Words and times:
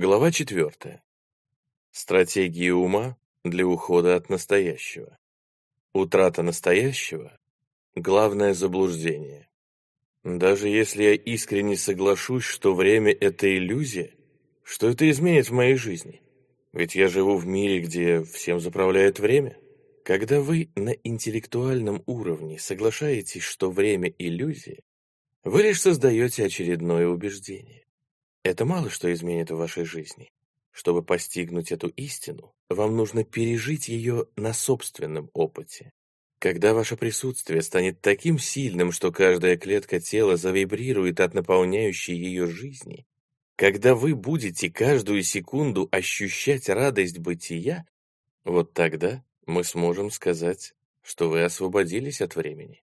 Глава 0.00 0.30
четвертая. 0.30 1.02
Стратегии 1.90 2.70
ума 2.70 3.16
для 3.42 3.66
ухода 3.66 4.14
от 4.14 4.28
настоящего. 4.28 5.18
Утрата 5.92 6.44
настоящего– 6.44 7.36
главное 7.96 8.54
заблуждение. 8.54 9.48
Даже 10.22 10.68
если 10.68 11.02
я 11.02 11.14
искренне 11.14 11.76
соглашусь, 11.76 12.44
что 12.44 12.76
время– 12.76 13.10
это 13.20 13.52
иллюзия, 13.52 14.14
что 14.62 14.88
это 14.88 15.10
изменит 15.10 15.48
в 15.48 15.52
моей 15.54 15.74
жизни? 15.74 16.22
Ведь 16.72 16.94
я 16.94 17.08
живу 17.08 17.36
в 17.36 17.48
мире, 17.48 17.80
где 17.80 18.22
всем 18.22 18.60
заправляет 18.60 19.18
время. 19.18 19.56
Когда 20.04 20.40
вы 20.40 20.70
на 20.76 20.90
интеллектуальном 20.90 22.04
уровне 22.06 22.60
соглашаетесь, 22.60 23.42
что 23.42 23.68
время– 23.72 24.14
иллюзия, 24.20 24.78
вы 25.42 25.64
лишь 25.64 25.80
создаете 25.80 26.44
очередное 26.44 27.08
убеждение. 27.08 27.87
Это 28.42 28.64
мало 28.64 28.90
что 28.90 29.12
изменит 29.12 29.50
в 29.50 29.56
вашей 29.56 29.84
жизни. 29.84 30.30
Чтобы 30.70 31.02
постигнуть 31.02 31.72
эту 31.72 31.88
истину, 31.88 32.54
вам 32.68 32.96
нужно 32.96 33.24
пережить 33.24 33.88
ее 33.88 34.26
на 34.36 34.52
собственном 34.52 35.30
опыте. 35.32 35.92
Когда 36.38 36.72
ваше 36.72 36.96
присутствие 36.96 37.62
станет 37.62 38.00
таким 38.00 38.38
сильным, 38.38 38.92
что 38.92 39.10
каждая 39.10 39.56
клетка 39.56 40.00
тела 40.00 40.36
завибрирует 40.36 41.18
от 41.18 41.34
наполняющей 41.34 42.14
ее 42.14 42.46
жизни, 42.46 43.06
когда 43.56 43.96
вы 43.96 44.14
будете 44.14 44.70
каждую 44.70 45.24
секунду 45.24 45.88
ощущать 45.90 46.68
радость 46.68 47.18
бытия, 47.18 47.86
вот 48.44 48.72
тогда 48.72 49.24
мы 49.46 49.64
сможем 49.64 50.12
сказать, 50.12 50.74
что 51.02 51.28
вы 51.28 51.42
освободились 51.42 52.20
от 52.20 52.36
времени. 52.36 52.84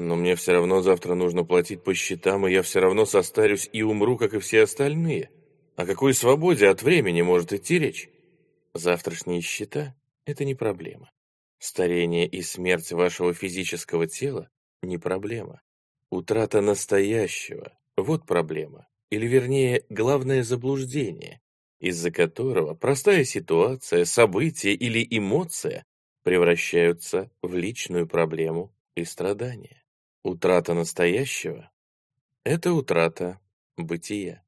Но 0.00 0.14
мне 0.14 0.36
все 0.36 0.52
равно 0.52 0.80
завтра 0.80 1.16
нужно 1.16 1.44
платить 1.44 1.82
по 1.82 1.92
счетам, 1.92 2.46
и 2.46 2.52
я 2.52 2.62
все 2.62 2.78
равно 2.78 3.04
состарюсь 3.04 3.68
и 3.72 3.82
умру, 3.82 4.16
как 4.16 4.32
и 4.32 4.38
все 4.38 4.62
остальные. 4.62 5.28
О 5.74 5.84
какой 5.86 6.14
свободе 6.14 6.68
от 6.68 6.84
времени 6.84 7.22
может 7.22 7.52
идти 7.52 7.80
речь? 7.80 8.08
Завтрашние 8.74 9.40
счета– 9.40 9.96
это 10.24 10.44
не 10.44 10.54
проблема. 10.54 11.10
Старение 11.58 12.28
и 12.28 12.42
смерть 12.42 12.92
вашего 12.92 13.34
физического 13.34 14.06
тела– 14.06 14.48
не 14.84 14.98
проблема. 14.98 15.62
Утрата 16.10 16.60
настоящего– 16.60 17.72
вот 17.96 18.24
проблема. 18.24 18.86
Или 19.10 19.26
вернее, 19.26 19.84
главное 19.88 20.44
заблуждение, 20.44 21.40
из-за 21.80 22.12
которого 22.12 22.74
простая 22.74 23.24
ситуация, 23.24 24.04
событие 24.04 24.74
или 24.74 25.04
эмоция 25.10 25.84
превращаются 26.22 27.32
в 27.42 27.56
личную 27.56 28.06
проблему 28.06 28.72
и 28.94 29.04
страдания. 29.04 29.77
Утрата 30.24 30.74
настоящего– 30.74 31.70
это 32.44 32.72
утрата 32.72 33.38
бытия. 33.76 34.42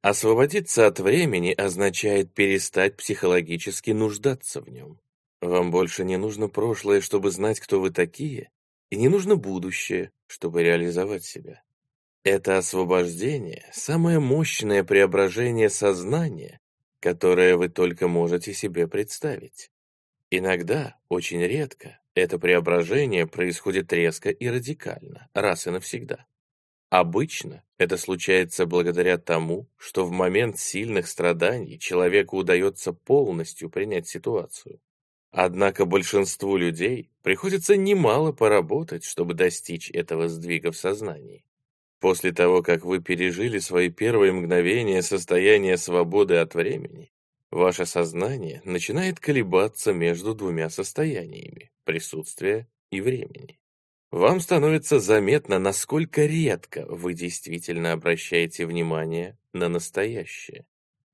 Освободиться 0.00 0.86
от 0.86 1.00
времени 1.00 1.52
означает 1.52 2.32
перестать 2.32 2.96
психологически 2.96 3.90
нуждаться 3.90 4.60
в 4.60 4.68
нем. 4.68 5.00
Вам 5.40 5.72
больше 5.72 6.04
не 6.04 6.16
нужно 6.16 6.48
прошлое, 6.48 7.00
чтобы 7.00 7.32
знать, 7.32 7.58
кто 7.58 7.80
вы 7.80 7.90
такие, 7.90 8.50
и 8.90 8.96
не 8.96 9.08
нужно 9.08 9.34
будущее, 9.34 10.12
чтобы 10.28 10.62
реализовать 10.62 11.24
себя. 11.24 11.62
Это 12.22 12.56
освобождение– 12.56 13.68
самое 13.72 14.20
мощное 14.20 14.84
преображение 14.84 15.70
сознания, 15.70 16.60
которое 17.00 17.56
вы 17.56 17.68
только 17.68 18.06
можете 18.06 18.54
себе 18.54 18.86
представить. 18.86 19.72
Иногда, 20.30 20.96
очень 21.08 21.40
редко, 21.40 21.98
это 22.16 22.38
преображение 22.38 23.26
происходит 23.26 23.92
резко 23.92 24.30
и 24.30 24.48
радикально, 24.48 25.28
раз 25.34 25.66
и 25.66 25.70
навсегда. 25.70 26.26
Обычно 26.88 27.62
это 27.78 27.98
случается 27.98 28.64
благодаря 28.64 29.18
тому, 29.18 29.68
что 29.76 30.06
в 30.06 30.10
момент 30.12 30.58
сильных 30.58 31.08
страданий 31.08 31.78
человеку 31.78 32.38
удается 32.38 32.94
полностью 32.94 33.68
принять 33.68 34.08
ситуацию. 34.08 34.80
Однако 35.30 35.84
большинству 35.84 36.56
людей 36.56 37.10
приходится 37.22 37.76
немало 37.76 38.32
поработать, 38.32 39.04
чтобы 39.04 39.34
достичь 39.34 39.90
этого 39.90 40.28
сдвига 40.28 40.72
в 40.72 40.76
сознании. 40.76 41.44
После 42.00 42.32
того, 42.32 42.62
как 42.62 42.84
вы 42.84 43.02
пережили 43.02 43.58
свои 43.58 43.90
первые 43.90 44.32
мгновения 44.32 45.02
состояния 45.02 45.76
свободы 45.76 46.36
от 46.36 46.54
времени, 46.54 47.12
Ваше 47.56 47.86
сознание 47.86 48.60
начинает 48.66 49.18
колебаться 49.18 49.94
между 49.94 50.34
двумя 50.34 50.68
состояниями– 50.68 51.72
присутствия 51.84 52.68
и 52.90 53.00
времени. 53.00 53.58
Вам 54.10 54.40
становится 54.40 55.00
заметно, 55.00 55.58
насколько 55.58 56.26
редко 56.26 56.84
вы 56.86 57.14
действительно 57.14 57.92
обращаете 57.92 58.66
внимание 58.66 59.38
на 59.54 59.70
настоящее. 59.70 60.66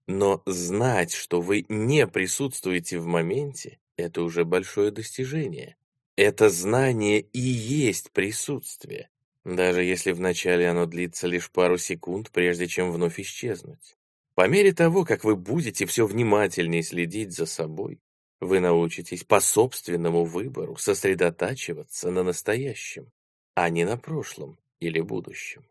Но 0.09 0.43
знать, 0.45 1.13
что 1.13 1.41
вы 1.41 1.65
не 1.69 2.09
присутствуете 2.09 2.99
в 2.99 3.07
моменте, 3.07 3.79
это 3.97 4.23
уже 4.23 4.45
большое 4.45 4.91
достижение. 4.91 5.77
Это 6.17 6.51
знание 6.51 7.21
и 7.21 7.39
есть 7.39 8.11
присутствие, 8.11 9.11
даже 9.45 9.85
если 9.85 10.11
вначале 10.11 10.69
оно 10.69 10.87
длится 10.87 11.29
лишь 11.29 11.53
пару 11.53 11.79
секунд, 11.79 12.33
прежде 12.33 12.67
чем 12.67 12.91
вновь 12.91 13.21
исчезнуть. 13.21 13.97
По 14.35 14.49
мере 14.49 14.73
того, 14.73 15.05
как 15.05 15.25
вы 15.25 15.37
будете 15.37 15.85
все 15.87 16.07
внимательнее 16.07 16.83
следить 16.83 17.33
за 17.33 17.47
собой, 17.47 18.01
вы 18.41 18.61
научитесь 18.61 19.25
по 19.25 19.41
собственному 19.41 20.25
выбору 20.25 20.77
сосредотачиваться 20.77 22.11
на 22.11 22.23
настоящем, 22.23 23.13
а 23.55 23.69
не 23.69 23.85
на 23.85 23.97
прошлом 23.97 24.59
или 24.81 25.01
будущем. 25.01 25.65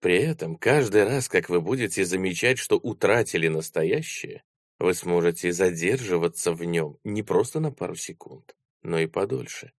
При 0.00 0.18
этом 0.18 0.56
каждый 0.56 1.04
раз, 1.04 1.28
как 1.28 1.48
вы 1.48 1.60
будете 1.60 2.04
замечать, 2.04 2.58
что 2.58 2.76
утратили 2.76 3.48
настоящее, 3.48 4.44
вы 4.78 4.94
сможете 4.94 5.52
задерживаться 5.52 6.52
в 6.52 6.62
нем 6.64 6.98
не 7.02 7.22
просто 7.22 7.60
на 7.60 7.72
пару 7.72 7.96
секунд, 7.96 8.54
но 8.82 8.98
и 8.98 9.06
подольше. 9.06 9.72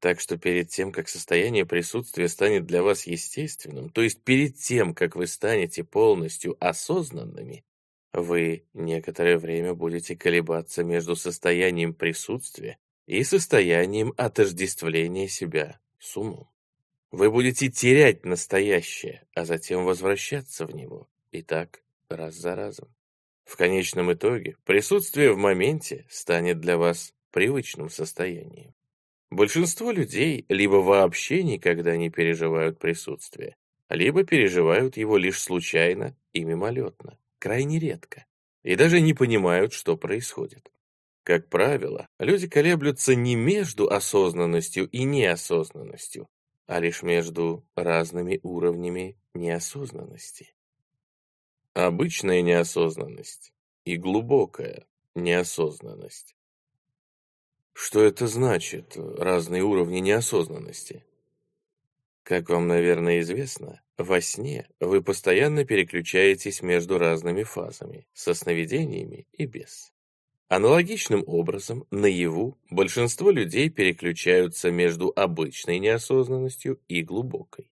Так 0.00 0.18
что 0.18 0.38
перед 0.38 0.70
тем, 0.70 0.92
как 0.92 1.10
состояние 1.10 1.66
присутствия 1.66 2.28
станет 2.28 2.64
для 2.64 2.82
вас 2.82 3.06
естественным, 3.06 3.90
то 3.90 4.00
есть 4.00 4.22
перед 4.22 4.56
тем, 4.56 4.94
как 4.94 5.14
вы 5.14 5.26
станете 5.26 5.84
полностью 5.84 6.56
осознанными, 6.58 7.64
вы 8.14 8.64
некоторое 8.72 9.36
время 9.36 9.74
будете 9.74 10.16
колебаться 10.16 10.82
между 10.82 11.16
состоянием 11.16 11.92
присутствия 11.92 12.78
и 13.06 13.22
состоянием 13.24 14.14
отождествления 14.16 15.28
себя 15.28 15.78
с 15.98 16.16
умом. 16.16 16.48
Вы 17.10 17.30
будете 17.30 17.68
терять 17.68 18.24
настоящее, 18.24 19.26
а 19.34 19.44
затем 19.44 19.84
возвращаться 19.84 20.64
в 20.64 20.74
него, 20.74 21.08
и 21.30 21.42
так 21.42 21.82
раз 22.08 22.34
за 22.36 22.54
разом. 22.54 22.88
В 23.44 23.56
конечном 23.56 24.12
итоге 24.12 24.56
присутствие 24.64 25.32
в 25.32 25.36
моменте 25.36 26.06
станет 26.08 26.60
для 26.60 26.78
вас 26.78 27.12
привычным 27.32 27.90
состоянием. 27.90 28.74
Большинство 29.30 29.92
людей 29.92 30.44
либо 30.48 30.76
вообще 30.76 31.44
никогда 31.44 31.96
не 31.96 32.10
переживают 32.10 32.80
присутствие, 32.80 33.56
либо 33.88 34.24
переживают 34.24 34.96
его 34.96 35.16
лишь 35.16 35.40
случайно 35.40 36.16
и 36.32 36.44
мимолетно, 36.44 37.16
крайне 37.38 37.78
редко, 37.78 38.26
и 38.64 38.74
даже 38.74 39.00
не 39.00 39.14
понимают, 39.14 39.72
что 39.72 39.96
происходит. 39.96 40.72
Как 41.22 41.48
правило, 41.48 42.08
люди 42.18 42.48
колеблются 42.48 43.14
не 43.14 43.36
между 43.36 43.88
осознанностью 43.88 44.88
и 44.88 45.04
неосознанностью, 45.04 46.28
а 46.66 46.80
лишь 46.80 47.02
между 47.02 47.64
разными 47.76 48.40
уровнями 48.42 49.16
неосознанности. 49.34 50.54
Обычная 51.74 52.42
неосознанность 52.42 53.52
и 53.84 53.96
глубокая 53.96 54.86
неосознанность. 55.14 56.34
Что 57.82 58.02
это 58.02 58.26
значит, 58.26 58.98
разные 58.98 59.62
уровни 59.62 60.00
неосознанности? 60.00 61.02
Как 62.22 62.50
вам, 62.50 62.68
наверное, 62.68 63.20
известно, 63.20 63.80
во 63.96 64.20
сне 64.20 64.68
вы 64.80 65.02
постоянно 65.02 65.64
переключаетесь 65.64 66.60
между 66.60 66.98
разными 66.98 67.42
фазами, 67.42 68.06
со 68.12 68.34
сновидениями 68.34 69.26
и 69.32 69.46
без. 69.46 69.94
Аналогичным 70.48 71.24
образом, 71.26 71.86
наяву 71.90 72.58
большинство 72.68 73.30
людей 73.30 73.70
переключаются 73.70 74.70
между 74.70 75.10
обычной 75.16 75.78
неосознанностью 75.78 76.82
и 76.86 77.00
глубокой. 77.00 77.70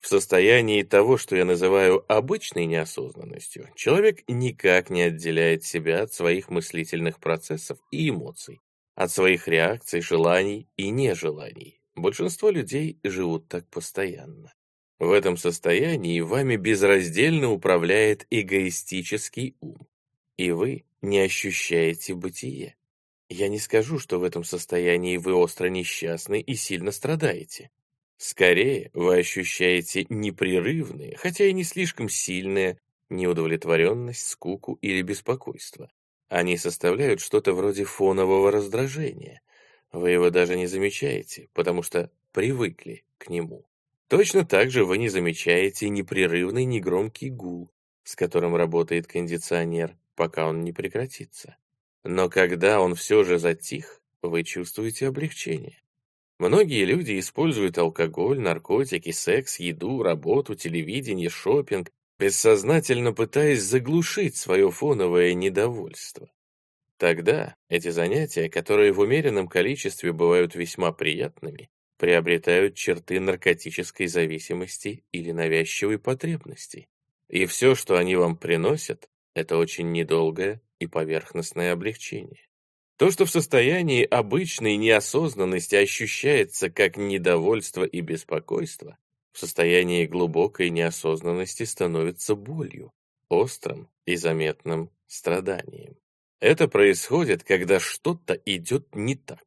В 0.00 0.08
состоянии 0.08 0.82
того, 0.82 1.16
что 1.16 1.36
я 1.36 1.44
называю 1.44 2.04
обычной 2.08 2.66
неосознанностью, 2.66 3.70
человек 3.76 4.24
никак 4.26 4.90
не 4.90 5.02
отделяет 5.02 5.62
себя 5.62 6.02
от 6.02 6.12
своих 6.12 6.50
мыслительных 6.50 7.20
процессов 7.20 7.78
и 7.92 8.08
эмоций, 8.10 8.60
от 8.94 9.10
своих 9.10 9.48
реакций, 9.48 10.00
желаний 10.00 10.68
и 10.76 10.90
нежеланий. 10.90 11.80
Большинство 11.94 12.50
людей 12.50 12.98
живут 13.04 13.48
так 13.48 13.68
постоянно. 13.68 14.52
В 14.98 15.12
этом 15.12 15.36
состоянии 15.36 16.20
вами 16.20 16.56
безраздельно 16.56 17.50
управляет 17.50 18.26
эгоистический 18.30 19.56
ум, 19.60 19.86
и 20.36 20.50
вы 20.50 20.84
не 21.02 21.20
ощущаете 21.20 22.14
бытие. 22.14 22.76
Я 23.28 23.48
не 23.48 23.58
скажу, 23.58 23.98
что 23.98 24.18
в 24.18 24.24
этом 24.24 24.44
состоянии 24.44 25.16
вы 25.16 25.34
остро 25.34 25.66
несчастны 25.68 26.40
и 26.40 26.54
сильно 26.54 26.92
страдаете. 26.92 27.70
Скорее, 28.16 28.90
вы 28.94 29.18
ощущаете 29.18 30.06
непрерывные, 30.08 31.16
хотя 31.16 31.46
и 31.46 31.52
не 31.52 31.64
слишком 31.64 32.08
сильные, 32.08 32.78
неудовлетворенность, 33.10 34.26
скуку 34.26 34.78
или 34.80 35.02
беспокойство. 35.02 35.90
Они 36.34 36.56
составляют 36.56 37.20
что-то 37.20 37.52
вроде 37.52 37.84
фонового 37.84 38.50
раздражения. 38.50 39.40
Вы 39.92 40.10
его 40.10 40.30
даже 40.30 40.56
не 40.56 40.66
замечаете, 40.66 41.48
потому 41.52 41.84
что 41.84 42.10
привыкли 42.32 43.04
к 43.18 43.28
нему. 43.28 43.66
Точно 44.08 44.44
так 44.44 44.72
же 44.72 44.84
вы 44.84 44.98
не 44.98 45.08
замечаете 45.08 45.88
непрерывный 45.88 46.64
негромкий 46.64 47.30
гул, 47.30 47.70
с 48.02 48.16
которым 48.16 48.56
работает 48.56 49.06
кондиционер, 49.06 49.96
пока 50.16 50.48
он 50.48 50.64
не 50.64 50.72
прекратится. 50.72 51.56
Но 52.02 52.28
когда 52.28 52.80
он 52.80 52.96
все 52.96 53.22
же 53.22 53.38
затих, 53.38 54.02
вы 54.20 54.42
чувствуете 54.42 55.06
облегчение. 55.06 55.84
Многие 56.40 56.84
люди 56.84 57.16
используют 57.20 57.78
алкоголь, 57.78 58.40
наркотики, 58.40 59.12
секс, 59.12 59.60
еду, 59.60 60.02
работу, 60.02 60.56
телевидение, 60.56 61.28
шопинг, 61.28 61.92
бессознательно 62.18 63.12
пытаясь 63.12 63.62
заглушить 63.62 64.36
свое 64.36 64.70
фоновое 64.70 65.34
недовольство. 65.34 66.30
Тогда 66.96 67.56
эти 67.68 67.90
занятия, 67.90 68.48
которые 68.48 68.92
в 68.92 69.00
умеренном 69.00 69.48
количестве 69.48 70.12
бывают 70.12 70.54
весьма 70.54 70.92
приятными, 70.92 71.70
приобретают 71.98 72.74
черты 72.74 73.20
наркотической 73.20 74.06
зависимости 74.06 75.04
или 75.12 75.32
навязчивой 75.32 75.98
потребности. 75.98 76.88
И 77.28 77.46
все, 77.46 77.74
что 77.74 77.96
они 77.96 78.16
вам 78.16 78.36
приносят, 78.36 79.08
это 79.34 79.56
очень 79.56 79.90
недолгое 79.92 80.60
и 80.78 80.86
поверхностное 80.86 81.72
облегчение. 81.72 82.46
То, 82.96 83.10
что 83.10 83.24
в 83.24 83.30
состоянии 83.30 84.04
обычной 84.04 84.76
неосознанности 84.76 85.74
ощущается 85.74 86.70
как 86.70 86.96
недовольство 86.96 87.82
и 87.82 88.00
беспокойство, 88.00 88.98
в 89.34 89.38
состоянии 89.40 90.06
глубокой 90.06 90.70
неосознанности 90.70 91.64
становится 91.64 92.36
болью, 92.36 92.92
острым 93.28 93.88
и 94.06 94.14
заметным 94.14 94.90
страданием. 95.08 95.96
Это 96.40 96.68
происходит, 96.68 97.42
когда 97.42 97.80
что-то 97.80 98.34
идет 98.34 98.94
не 98.94 99.16
так, 99.16 99.44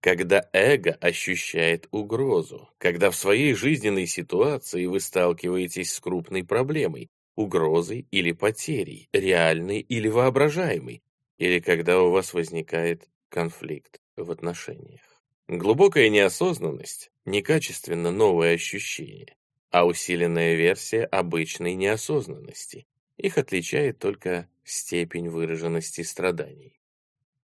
когда 0.00 0.48
эго 0.52 0.92
ощущает 1.00 1.88
угрозу, 1.92 2.68
когда 2.76 3.10
в 3.10 3.16
своей 3.16 3.54
жизненной 3.54 4.06
ситуации 4.06 4.84
вы 4.84 5.00
сталкиваетесь 5.00 5.94
с 5.94 6.00
крупной 6.00 6.44
проблемой, 6.44 7.08
угрозой 7.34 8.06
или 8.10 8.32
потерей, 8.32 9.08
реальной 9.14 9.80
или 9.80 10.08
воображаемой, 10.08 11.02
или 11.38 11.58
когда 11.60 12.02
у 12.02 12.10
вас 12.10 12.34
возникает 12.34 13.08
конфликт 13.30 13.98
в 14.16 14.30
отношениях. 14.30 15.11
Глубокая 15.54 16.08
неосознанность– 16.08 17.10
некачественно 17.26 18.10
новое 18.10 18.54
ощущение, 18.54 19.36
а 19.70 19.84
усиленная 19.84 20.54
версия 20.54 21.04
обычной 21.04 21.74
неосознанности. 21.74 22.86
Их 23.18 23.36
отличает 23.36 23.98
только 23.98 24.48
степень 24.64 25.28
выраженности 25.28 26.00
страданий. 26.00 26.80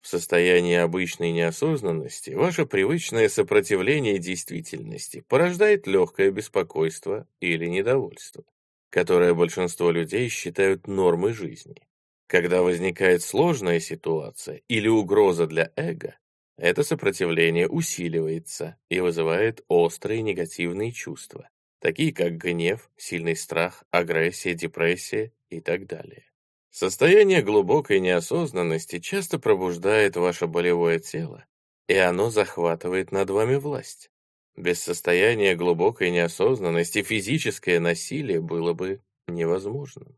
В 0.03 0.07
состоянии 0.07 0.77
обычной 0.77 1.33
неосознанности 1.33 2.31
ваше 2.31 2.65
привычное 2.65 3.29
сопротивление 3.29 4.19
действительности 4.19 5.25
порождает 5.27 5.89
легкое 5.89 6.31
беспокойство 6.31 7.27
или 7.41 7.67
недовольство, 7.67 8.45
которое 8.89 9.35
большинство 9.35 9.91
людей 9.91 10.29
считают 10.29 10.87
нормой 10.87 11.33
жизни. 11.33 11.83
Когда 12.29 12.63
возникает 12.63 13.23
сложная 13.23 13.81
ситуация 13.81 14.63
или 14.69 14.87
угроза 14.87 15.49
для 15.49 15.73
эго, 15.75 16.15
это 16.57 16.83
сопротивление 16.83 17.69
усиливается 17.69 18.77
и 18.89 19.01
вызывает 19.01 19.65
острые 19.69 20.23
негативные 20.23 20.93
чувства, 20.93 21.49
такие 21.81 22.13
как 22.13 22.37
гнев, 22.37 22.91
сильный 22.97 23.37
страх, 23.37 23.85
агрессия, 23.91 24.55
депрессия 24.55 25.33
и 25.51 25.61
так 25.61 25.87
далее. 25.87 26.25
Состояние 26.71 27.43
глубокой 27.43 28.01
неосознанности 28.01 28.99
часто 28.99 29.39
пробуждает 29.39 30.17
ваше 30.17 30.47
болевое 30.47 30.99
тело, 30.99 31.47
и 31.89 31.95
оно 31.95 32.31
захватывает 32.31 33.13
над 33.13 33.31
вами 33.31 33.57
власть. 33.57 34.11
Без 34.57 34.83
состояния 34.83 35.55
глубокой 35.55 36.11
неосознанности 36.11 37.03
физическое 37.03 37.81
насилие 37.81 38.41
было 38.41 38.73
бы 38.73 39.03
невозможным. 39.27 40.16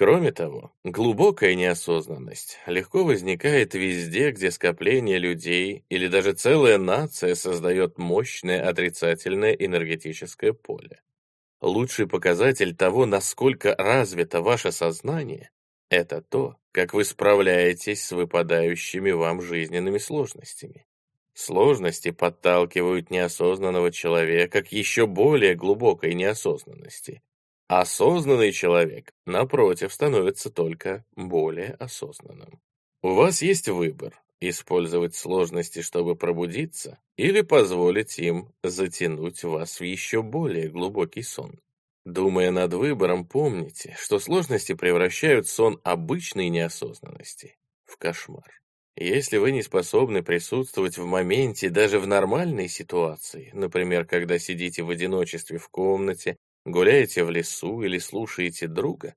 Кроме 0.00 0.32
того, 0.32 0.72
глубокая 0.82 1.54
неосознанность 1.54 2.58
легко 2.66 3.04
возникает 3.04 3.74
везде, 3.74 4.30
где 4.30 4.50
скопление 4.50 5.18
людей 5.18 5.84
или 5.90 6.06
даже 6.08 6.32
целая 6.32 6.78
нация 6.78 7.34
создает 7.34 7.98
мощное 7.98 8.66
отрицательное 8.66 9.52
энергетическое 9.52 10.54
поле. 10.54 11.02
Лучший 11.60 12.06
показатель 12.08 12.74
того, 12.74 13.04
насколько 13.04 13.74
развито 13.76 14.40
ваше 14.40 14.72
сознание, 14.72 15.50
это 15.90 16.22
то, 16.22 16.56
как 16.72 16.94
вы 16.94 17.04
справляетесь 17.04 18.02
с 18.02 18.12
выпадающими 18.12 19.10
вам 19.10 19.42
жизненными 19.42 19.98
сложностями. 19.98 20.86
Сложности 21.34 22.10
подталкивают 22.10 23.10
неосознанного 23.10 23.92
человека 23.92 24.62
к 24.62 24.72
еще 24.72 25.06
более 25.06 25.56
глубокой 25.56 26.14
неосознанности. 26.14 27.20
Осознанный 27.70 28.50
человек, 28.50 29.14
напротив, 29.26 29.92
становится 29.92 30.50
только 30.50 31.04
более 31.14 31.74
осознанным. 31.74 32.60
У 33.00 33.14
вас 33.14 33.42
есть 33.42 33.68
выбор– 33.68 34.20
использовать 34.40 35.14
сложности, 35.14 35.80
чтобы 35.80 36.16
пробудиться, 36.16 36.98
или 37.16 37.42
позволить 37.42 38.18
им 38.18 38.52
затянуть 38.64 39.44
вас 39.44 39.78
в 39.78 39.84
еще 39.84 40.20
более 40.20 40.68
глубокий 40.68 41.22
сон. 41.22 41.60
Думая 42.04 42.50
над 42.50 42.74
выбором, 42.74 43.24
помните, 43.24 43.94
что 44.00 44.18
сложности 44.18 44.74
превращают 44.74 45.46
сон 45.46 45.80
обычной 45.84 46.48
неосознанности 46.48 47.56
в 47.84 47.98
кошмар. 47.98 48.60
Если 48.96 49.36
вы 49.36 49.52
не 49.52 49.62
способны 49.62 50.24
присутствовать 50.24 50.98
в 50.98 51.06
моменте 51.06 51.70
даже 51.70 52.00
в 52.00 52.08
нормальной 52.08 52.66
ситуации, 52.66 53.52
например, 53.54 54.06
когда 54.06 54.40
сидите 54.40 54.82
в 54.82 54.90
одиночестве 54.90 55.58
в 55.58 55.68
комнате 55.68 56.36
гуляете 56.64 57.24
в 57.24 57.30
лесу 57.30 57.82
или 57.82 57.98
слушаете 57.98 58.66
друга, 58.66 59.14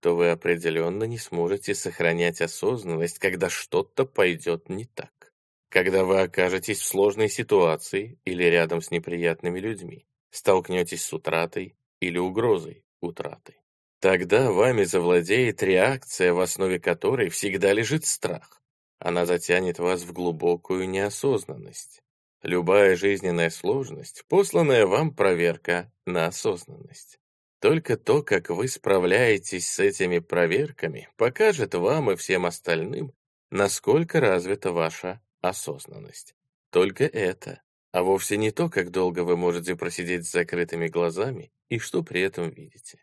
то 0.00 0.14
вы 0.14 0.30
определенно 0.30 1.04
не 1.04 1.18
сможете 1.18 1.74
сохранять 1.74 2.40
осознанность, 2.40 3.18
когда 3.18 3.48
что-то 3.48 4.04
пойдет 4.04 4.68
не 4.68 4.84
так. 4.84 5.32
Когда 5.68 6.04
вы 6.04 6.20
окажетесь 6.20 6.80
в 6.80 6.86
сложной 6.86 7.28
ситуации 7.28 8.18
или 8.24 8.44
рядом 8.44 8.80
с 8.80 8.90
неприятными 8.90 9.58
людьми, 9.58 10.06
столкнетесь 10.30 11.04
с 11.04 11.12
утратой 11.12 11.76
или 12.00 12.18
угрозой 12.18 12.84
утраты. 13.00 13.56
Тогда 14.00 14.52
вами 14.52 14.84
завладеет 14.84 15.62
реакция, 15.62 16.32
в 16.32 16.40
основе 16.40 16.78
которой 16.78 17.28
всегда 17.30 17.72
лежит 17.72 18.04
страх. 18.04 18.62
Она 18.98 19.26
затянет 19.26 19.78
вас 19.78 20.02
в 20.02 20.12
глубокую 20.12 20.88
неосознанность. 20.88 22.02
Любая 22.42 22.96
жизненная 22.96 23.50
сложность, 23.50 24.24
посланная 24.28 24.86
вам 24.86 25.14
проверка 25.14 25.90
на 26.04 26.26
осознанность. 26.26 27.18
Только 27.60 27.96
то, 27.96 28.22
как 28.22 28.50
вы 28.50 28.68
справляетесь 28.68 29.68
с 29.68 29.80
этими 29.80 30.18
проверками, 30.18 31.08
покажет 31.16 31.74
вам 31.74 32.10
и 32.10 32.16
всем 32.16 32.46
остальным, 32.46 33.12
насколько 33.50 34.20
развита 34.20 34.72
ваша 34.72 35.20
осознанность. 35.40 36.34
Только 36.70 37.04
это, 37.04 37.62
а 37.92 38.02
вовсе 38.02 38.36
не 38.36 38.50
то, 38.50 38.68
как 38.68 38.90
долго 38.90 39.20
вы 39.20 39.36
можете 39.36 39.74
просидеть 39.74 40.26
с 40.26 40.32
закрытыми 40.32 40.88
глазами 40.88 41.50
и 41.68 41.78
что 41.78 42.02
при 42.02 42.20
этом 42.20 42.50
видите. 42.50 43.02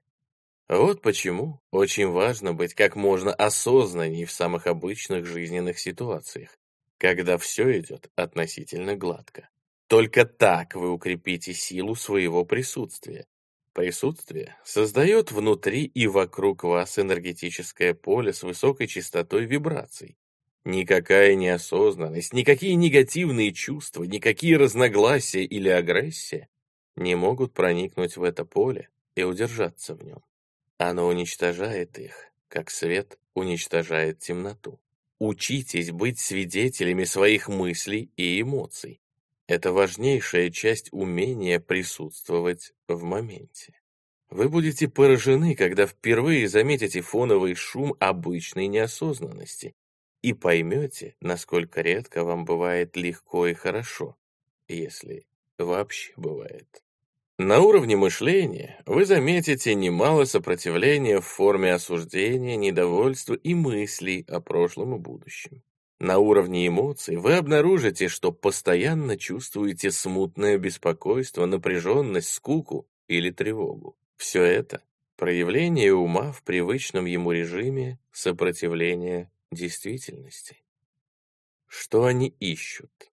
Вот 0.70 1.02
почему 1.02 1.60
очень 1.72 2.08
важно 2.08 2.54
быть 2.54 2.74
как 2.74 2.96
можно 2.96 3.34
осознанней 3.34 4.26
в 4.26 4.32
самых 4.32 4.68
обычных 4.68 5.26
жизненных 5.26 5.80
ситуациях, 5.80 6.58
когда 7.04 7.38
все 7.38 7.80
идет 7.80 8.10
относительно 8.16 8.96
гладко. 8.96 9.50
Только 9.90 10.24
так 10.24 10.74
вы 10.74 10.90
укрепите 10.90 11.54
силу 11.54 11.96
своего 11.96 12.46
присутствия. 12.46 13.26
Присутствие 13.74 14.56
создает 14.64 15.34
внутри 15.34 15.84
и 15.84 16.08
вокруг 16.08 16.64
вас 16.64 16.98
энергетическое 16.98 17.94
поле 17.94 18.32
с 18.32 18.42
высокой 18.42 18.88
частотой 18.88 19.44
вибраций. 19.44 20.16
Никакая 20.64 21.36
неосознанность, 21.36 22.32
никакие 22.32 22.76
негативные 22.76 23.52
чувства, 23.52 24.06
никакие 24.06 24.56
разногласия 24.56 25.44
или 25.44 25.68
агрессия 25.68 26.48
не 26.96 27.16
могут 27.16 27.54
проникнуть 27.54 28.16
в 28.16 28.24
это 28.24 28.46
поле 28.46 28.88
и 29.18 29.24
удержаться 29.24 29.94
в 29.94 30.06
нем. 30.06 30.24
Оно 30.78 31.08
уничтожает 31.08 32.00
их, 32.00 32.32
как 32.48 32.70
свет 32.70 33.20
уничтожает 33.34 34.20
темноту. 34.20 34.80
Учитесь 35.26 35.90
быть 35.90 36.20
свидетелями 36.20 37.06
своих 37.06 37.48
мыслей 37.48 38.12
и 38.18 38.42
эмоций. 38.42 39.00
Это 39.48 39.72
важнейшая 39.72 40.50
часть 40.50 40.90
умения 40.92 41.62
присутствовать 41.62 42.74
в 42.90 43.04
моменте. 43.04 43.80
Вы 44.30 44.50
будете 44.50 44.90
поражены, 44.90 45.56
когда 45.56 45.88
впервые 45.88 46.50
заметите 46.50 47.00
фоновый 47.00 47.56
шум 47.56 47.96
обычной 48.02 48.68
неосознанности 48.68 49.76
и 50.22 50.34
поймете, 50.34 51.16
насколько 51.22 51.80
редко 51.80 52.26
вам 52.26 52.44
бывает 52.44 52.98
легко 52.98 53.48
и 53.48 53.54
хорошо, 53.54 54.18
если 54.68 55.26
вообще 55.58 56.12
бывает. 56.18 56.83
На 57.40 57.62
уровне 57.62 57.98
мышления 57.98 58.80
вы 58.86 59.06
заметите 59.06 59.74
немало 59.74 60.26
сопротивления 60.26 61.20
в 61.20 61.26
форме 61.26 61.74
осуждения, 61.74 62.56
недовольства 62.56 63.34
и 63.34 63.56
мыслей 63.56 64.24
о 64.28 64.40
прошлом 64.40 64.96
и 64.96 65.00
будущем. 65.00 65.64
На 66.00 66.20
уровне 66.20 66.68
эмоций 66.68 67.16
вы 67.16 67.34
обнаружите, 67.34 68.08
что 68.08 68.32
постоянно 68.32 69.18
чувствуете 69.18 69.90
смутное 69.90 70.60
беспокойство, 70.60 71.48
напряженность, 71.48 72.30
скуку 72.30 72.88
или 73.08 73.32
тревогу. 73.32 73.98
Все 74.16 74.44
это– 74.44 74.84
проявление 75.16 75.92
ума 75.92 76.32
в 76.34 76.44
привычном 76.44 77.06
ему 77.06 77.32
режиме 77.32 77.98
сопротивления 78.12 79.32
действительности. 79.52 80.62
Что 81.68 82.06
они 82.06 82.28
ищут? 82.40 83.13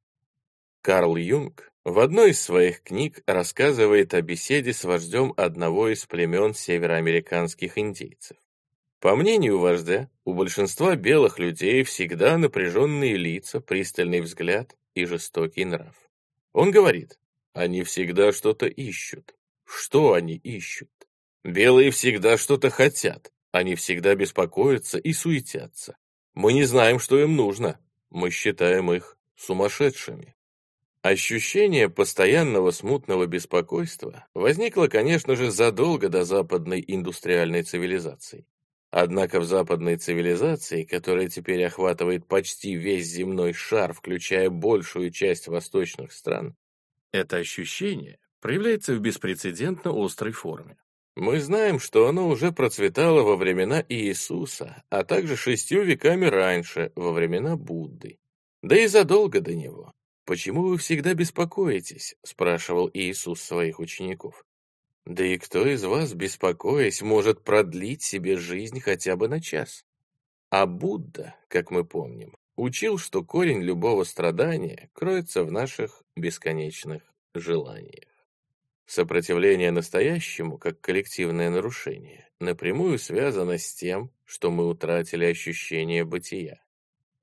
Карл 0.89 1.17
Юнг 1.17 1.71
в 1.85 1.99
одной 1.99 2.31
из 2.31 2.41
своих 2.41 2.83
книг 2.83 3.21
рассказывает 3.27 4.15
о 4.15 4.23
беседе 4.23 4.73
с 4.73 4.85
вождем 4.85 5.35
одного 5.37 5.91
из 5.91 6.07
племен 6.07 6.55
североамериканских 6.55 7.77
индейцев. 7.77 8.39
По 8.99 9.15
мнению 9.15 9.59
вождя, 9.59 10.09
у 10.25 10.33
большинства 10.33 10.97
белых 10.97 11.39
людей 11.39 11.83
всегда 11.83 12.39
напряженные 12.39 13.19
лица, 13.19 13.61
пристальный 13.61 14.23
взгляд 14.23 14.79
и 14.95 15.05
жестокий 15.05 15.67
нрав. 15.67 15.95
Он 16.55 16.71
говорит, 16.71 17.19
они 17.53 17.83
всегда 17.83 18.33
что-то 18.33 18.65
ищут. 18.65 19.35
Что 19.67 20.15
они 20.15 20.37
ищут? 20.37 20.89
Белые 21.45 21.91
всегда 21.91 22.39
что-то 22.39 22.71
хотят, 22.71 23.31
они 23.53 23.75
всегда 23.75 24.15
беспокоятся 24.15 24.97
и 24.97 25.13
суетятся. 25.13 25.99
Мы 26.33 26.55
не 26.55 26.65
знаем, 26.65 26.99
что 26.99 27.21
им 27.21 27.37
нужно, 27.37 27.79
мы 28.09 28.31
считаем 28.31 28.91
их 28.91 29.19
сумасшедшими. 29.37 30.35
Ощущение 31.09 31.89
постоянного 31.89 32.71
смутного 32.71 33.25
беспокойства 33.25 34.27
возникло, 34.35 34.89
конечно 34.89 35.37
же, 35.37 35.51
задолго 35.51 36.11
до 36.11 36.27
западной 36.27 36.85
индустриальной 36.87 37.63
цивилизации. 37.63 38.45
Однако 38.91 39.41
в 39.41 39.47
западной 39.47 39.97
цивилизации, 39.97 40.85
которая 40.85 41.31
теперь 41.31 41.65
охватывает 41.65 42.27
почти 42.27 42.75
весь 42.75 43.07
земной 43.07 43.55
шар, 43.55 43.95
включая 43.95 44.51
большую 44.51 45.11
часть 45.11 45.49
восточных 45.49 46.13
стран, 46.13 46.55
это 47.11 47.39
ощущение 47.39 48.19
проявляется 48.43 48.95
в 48.95 49.01
беспрецедентно 49.01 49.93
острой 49.95 50.33
форме. 50.33 50.77
Мы 51.17 51.41
знаем, 51.41 51.81
что 51.81 52.07
оно 52.07 52.29
уже 52.29 52.53
процветало 52.53 53.23
во 53.23 53.37
времена 53.37 53.83
Иисуса, 53.89 54.83
а 54.91 55.05
также 55.05 55.37
шестью 55.37 55.85
веками 55.85 56.27
раньше, 56.27 56.93
во 56.97 57.13
времена 57.13 57.57
Будды. 57.57 58.19
Да 58.63 58.77
и 58.77 58.87
задолго 58.89 59.41
до 59.41 59.55
него. 59.55 59.95
«Почему 60.29 60.65
вы 60.65 60.77
всегда 60.77 61.15
беспокоитесь?»— 61.15 62.15
спрашивал 62.23 62.91
Иисус 62.93 63.41
своих 63.41 63.81
учеников. 63.81 64.45
«Да 65.07 65.25
и 65.25 65.39
кто 65.39 65.67
из 65.67 65.83
вас, 65.85 66.13
беспокоясь, 66.13 67.01
может 67.01 67.43
продлить 67.43 68.03
себе 68.03 68.37
жизнь 68.37 68.79
хотя 68.79 69.17
бы 69.17 69.27
на 69.27 69.41
час?» 69.41 69.87
А 70.51 70.67
Будда, 70.67 71.35
как 71.49 71.71
мы 71.71 71.83
помним, 71.83 72.37
учил, 72.57 72.99
что 72.99 73.25
корень 73.25 73.63
любого 73.63 74.05
страдания 74.05 74.91
кроется 74.93 75.45
в 75.45 75.51
наших 75.51 76.03
бесконечных 76.15 77.01
желаниях. 77.33 78.11
Сопротивление 78.85 79.71
настоящему, 79.71 80.59
как 80.59 80.79
коллективное 80.83 81.49
нарушение, 81.49 82.29
напрямую 82.39 82.99
связано 82.99 83.57
с 83.57 83.73
тем, 83.73 84.11
что 84.27 84.51
мы 84.51 84.69
утратили 84.69 85.25
ощущение 85.25 86.05
бытия. 86.05 86.61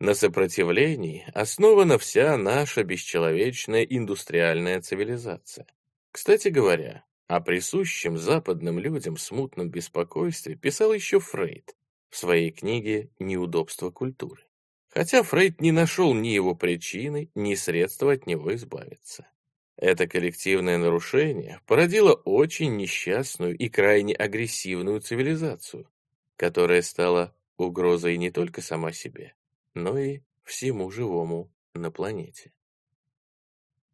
На 0.05 0.13
сопротивлении 0.13 1.25
основана 1.33 1.97
вся 1.97 2.37
наша 2.37 2.83
бесчеловечная 2.83 3.81
индустриальная 3.81 4.79
цивилизация. 4.79 5.65
Кстати 6.11 6.49
говоря, 6.49 7.03
о 7.25 7.41
присущем 7.41 8.15
западным 8.15 8.77
людям 8.77 9.17
смутном 9.17 9.71
беспокойстве 9.71 10.53
писал 10.53 10.93
еще 10.93 11.19
Фрейд 11.19 11.75
в 12.11 12.17
своей 12.17 12.51
книге 12.51 13.09
«Неудобства 13.17 13.89
культуры». 13.89 14.43
Хотя 14.89 15.23
Фрейд 15.23 15.59
не 15.59 15.71
нашел 15.71 16.13
ни 16.13 16.27
его 16.27 16.53
причины, 16.53 17.31
ни 17.33 17.55
средства 17.55 18.11
от 18.11 18.27
него 18.27 18.53
избавиться. 18.53 19.27
Это 19.75 20.05
коллективное 20.05 20.77
нарушение 20.77 21.61
породило 21.65 22.13
очень 22.13 22.75
несчастную 22.75 23.57
и 23.57 23.69
крайне 23.69 24.13
агрессивную 24.13 24.99
цивилизацию, 24.99 25.89
которая 26.37 26.83
стала 26.83 27.33
угрозой 27.57 28.17
не 28.17 28.29
только 28.29 28.61
сама 28.61 28.91
себе, 28.91 29.33
но 29.75 29.97
и 29.99 30.21
всему 30.43 30.89
живому 30.89 31.51
на 31.73 31.91
планете. 31.91 32.51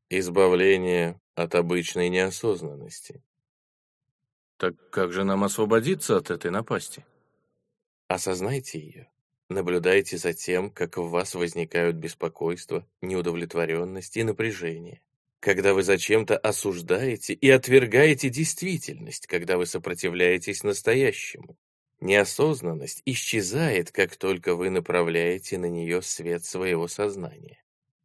Избавление 0.09 1.19
от 1.35 1.55
обычной 1.55 2.09
неосознанности. 2.09 3.23
Так 4.57 4.75
как 4.91 5.11
же 5.11 5.23
нам 5.23 5.43
освободиться 5.43 6.17
от 6.17 6.29
этой 6.29 6.51
напасти? 6.51 7.05
Осознайте 8.07 8.79
ее. 8.79 9.11
Наблюдайте 9.49 10.17
за 10.17 10.33
тем, 10.33 10.69
как 10.69 10.97
в 10.97 11.09
вас 11.09 11.33
возникают 11.33 11.95
беспокойство, 11.95 12.87
неудовлетворенность 13.01 14.15
и 14.17 14.23
напряжение. 14.23 15.01
Когда 15.39 15.73
вы 15.73 15.81
зачем-то 15.81 16.37
осуждаете 16.37 17.33
и 17.33 17.49
отвергаете 17.49 18.29
действительность, 18.29 19.27
когда 19.27 19.57
вы 19.57 19.65
сопротивляетесь 19.65 20.63
настоящему. 20.63 21.57
Неосознанность 22.01 23.03
исчезает, 23.05 23.91
как 23.91 24.17
только 24.17 24.55
вы 24.55 24.71
направляете 24.71 25.59
на 25.59 25.67
нее 25.67 26.01
свет 26.01 26.43
своего 26.43 26.87
сознания. 26.87 27.63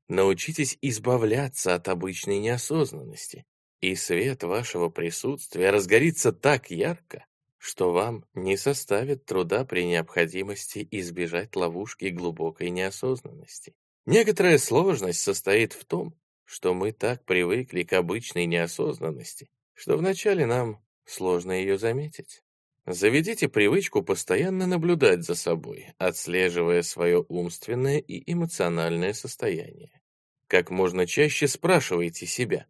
Научитесь 0.08 0.76
избавляться 0.82 1.74
от 1.74 1.88
обычной 1.88 2.38
неосознанности, 2.38 3.46
и 3.80 3.94
свет 3.94 4.42
вашего 4.42 4.90
присутствия 4.90 5.70
разгорится 5.70 6.30
так 6.32 6.70
ярко, 6.70 7.24
что 7.56 7.90
вам 7.90 8.24
не 8.34 8.58
составит 8.58 9.24
труда 9.24 9.64
при 9.64 9.84
необходимости 9.84 10.86
избежать 10.90 11.56
ловушки 11.56 12.06
глубокой 12.06 12.68
неосознанности. 12.68 13.74
Некоторая 14.04 14.58
сложность 14.58 15.20
состоит 15.20 15.72
в 15.72 15.86
том, 15.86 16.14
что 16.44 16.74
мы 16.74 16.92
так 16.92 17.24
привыкли 17.24 17.82
к 17.82 17.94
обычной 17.94 18.46
неосознанности, 18.46 19.48
что 19.74 19.96
вначале 19.96 20.44
нам 20.46 20.84
сложно 21.06 21.52
ее 21.52 21.78
заметить. 21.78 22.42
Заведите 22.86 23.48
привычку 23.48 24.02
постоянно 24.02 24.66
наблюдать 24.68 25.24
за 25.24 25.34
собой, 25.34 25.88
отслеживая 25.98 26.82
свое 26.82 27.24
умственное 27.28 27.98
и 27.98 28.32
эмоциональное 28.32 29.12
состояние. 29.12 30.00
Как 30.46 30.70
можно 30.70 31.04
чаще 31.04 31.48
спрашивайте 31.48 32.26
себя, 32.26 32.66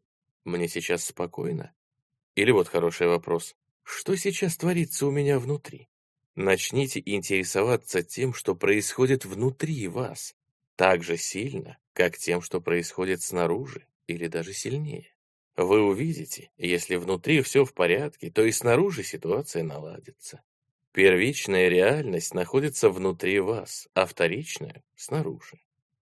«Мне 0.47 0.69
сейчас 0.69 1.05
спокойно?» 1.05 1.73
Или 2.35 2.51
вот 2.51 2.69
хороший 2.69 3.09
вопрос, 3.09 3.57
«Что 3.83 4.17
сейчас 4.17 4.57
творится 4.57 5.07
у 5.07 5.11
меня 5.11 5.39
внутри?» 5.39 5.89
Начните 6.35 7.03
интересоваться 7.05 8.03
тем, 8.03 8.33
что 8.33 8.55
происходит 8.55 9.25
внутри 9.25 9.89
вас, 9.89 10.35
так 10.77 11.03
же 11.03 11.17
сильно, 11.17 11.79
как 11.93 12.17
тем, 12.17 12.43
что 12.43 12.61
происходит 12.61 13.23
снаружи, 13.23 13.87
или 14.07 14.29
даже 14.29 14.53
сильнее. 14.53 15.16
Вы 15.57 15.83
увидите, 15.83 16.51
если 16.59 16.97
внутри 16.97 17.41
все 17.41 17.65
в 17.65 17.73
порядке, 17.73 18.31
то 18.31 18.45
и 18.45 18.53
снаружи 18.53 19.03
ситуация 19.03 19.63
наладится. 19.63 20.43
Первичная 20.93 21.69
реальность 21.69 22.35
находится 22.35 22.91
внутри 22.91 23.41
вас, 23.41 23.89
а 23.95 24.05
вторичная— 24.07 24.83
снаружи. 24.97 25.61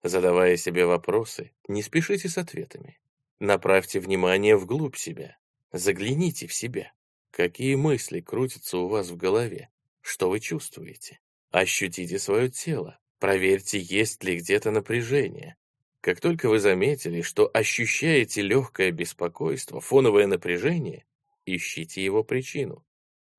Задавая 0.01 0.55
себе 0.55 0.85
вопросы, 0.85 1.51
не 1.67 1.81
спешите 1.81 2.29
с 2.29 2.37
ответами. 2.37 2.99
Направьте 3.39 3.99
внимание 3.99 4.55
вглубь 4.55 4.95
себя. 4.95 5.37
Загляните 5.73 6.47
в 6.47 6.53
себя. 6.53 6.93
Какие 7.31 7.75
мысли 7.75 8.21
крутятся 8.21 8.77
у 8.77 8.87
вас 8.87 9.09
в 9.09 9.17
голове? 9.17 9.69
Что 10.01 10.29
вы 10.29 10.39
чувствуете? 10.39 11.19
Ощутите 11.51 12.19
свое 12.19 12.49
тело. 12.49 12.99
Проверьте, 13.19 13.79
есть 13.79 14.23
ли 14.23 14.37
где-то 14.37 14.71
напряжение. 14.71 15.55
Как 16.03 16.19
только 16.19 16.49
вы 16.49 16.59
заметили, 16.59 17.21
что 17.21 17.49
ощущаете 17.53 18.41
легкое 18.41 18.91
беспокойство, 18.91 19.79
фоновое 19.79 20.27
напряжение, 20.27 21.05
ищите 21.45 22.03
его 22.03 22.25
причину. 22.25 22.85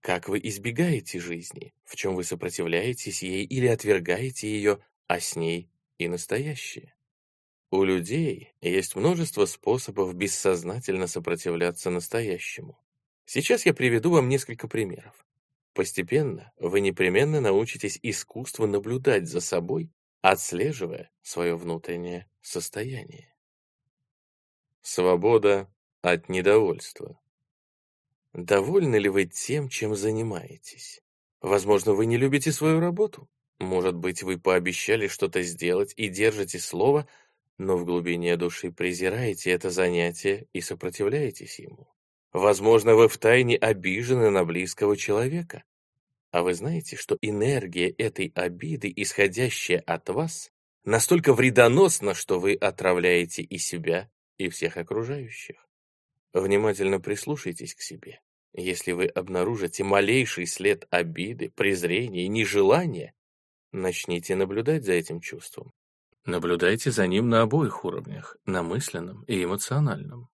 Как 0.01 0.31
вы 0.31 0.41
избегаете 0.43 1.21
жизни, 1.21 1.75
в 1.85 1.95
чем 1.95 2.15
вы 2.15 2.25
сопротивляетесь 2.25 3.23
ей 3.23 3.45
или 3.45 3.67
отвергаете 3.67 4.49
ее, 4.49 4.79
а 5.09 5.21
с 5.21 5.37
ней 5.37 5.69
и 5.99 6.09
настоящее. 6.09 6.95
У 7.71 7.85
людей 7.85 8.55
есть 8.63 8.97
множество 8.97 9.45
способов 9.45 10.15
бессознательно 10.15 11.07
сопротивляться 11.07 11.91
настоящему. 11.91 12.79
Сейчас 13.27 13.67
я 13.67 13.75
приведу 13.75 14.11
вам 14.11 14.31
несколько 14.31 14.69
примеров. 14.69 15.27
Постепенно 15.75 16.51
вы 16.57 16.81
непременно 16.81 17.43
научитесь 17.43 17.99
искусству 18.01 18.67
наблюдать 18.67 19.29
за 19.29 19.43
собой 19.43 19.91
отслеживая 20.25 21.11
свое 21.21 21.55
внутреннее 21.55 22.27
состояние. 22.41 23.35
Свобода 24.81 25.71
от 26.01 26.31
недовольства. 26.31 27.21
Довольны 28.33 28.97
ли 28.97 29.11
вы 29.11 29.27
тем, 29.27 29.69
чем 29.69 29.95
занимаетесь? 29.95 31.03
Возможно, 31.43 31.93
вы 31.93 32.07
не 32.07 32.17
любите 32.17 32.53
свою 32.53 32.81
работу. 32.81 33.29
Может 33.59 33.97
быть, 33.97 34.23
вы 34.23 34.39
пообещали 34.39 35.09
что-то 35.09 35.43
сделать 35.43 35.93
и 35.99 36.09
держите 36.09 36.59
слово, 36.59 37.07
но 37.59 37.77
в 37.77 37.85
глубине 37.85 38.39
души 38.39 38.73
презираете 38.73 39.51
это 39.51 39.69
занятие 39.69 40.49
и 40.55 40.63
сопротивляетесь 40.63 41.59
ему. 41.59 41.95
Возможно, 42.33 42.95
вы 42.95 43.09
втайне 43.09 43.59
обижены 43.59 44.31
на 44.31 44.47
близкого 44.47 44.97
человека. 44.97 45.65
А 46.35 46.43
вы 46.43 46.55
знаете, 46.55 46.97
что 46.97 47.17
энергия 47.23 47.91
этой 47.91 48.33
обиды, 48.35 48.93
исходящая 48.97 49.79
от 49.79 50.09
вас, 50.09 50.51
настолько 50.85 51.33
вредоносна, 51.33 52.13
что 52.13 52.41
вы 52.41 52.55
отравляете 52.55 53.43
и 53.43 53.57
себя, 53.57 54.11
и 54.37 54.49
всех 54.49 54.77
окружающих? 54.77 55.65
Внимательно 56.33 56.99
прислушайтесь 56.99 57.77
к 57.77 57.83
себе. 57.83 58.21
Если 58.53 58.91
вы 58.91 59.07
обнаружите 59.07 59.85
малейший 59.85 60.47
след 60.47 60.89
обиды, 60.91 61.53
презрения 61.55 62.25
и 62.25 62.29
нежелания, 62.29 63.15
начните 63.71 64.35
наблюдать 64.35 64.85
за 64.85 64.95
этим 64.95 65.21
чувством. 65.21 65.73
Наблюдайте 66.25 66.91
за 66.91 67.07
ним 67.07 67.29
на 67.29 67.43
обоих 67.43 67.85
уровнях, 67.85 68.37
на 68.45 68.65
мысленном 68.65 69.23
и 69.29 69.45
эмоциональном. 69.45 70.29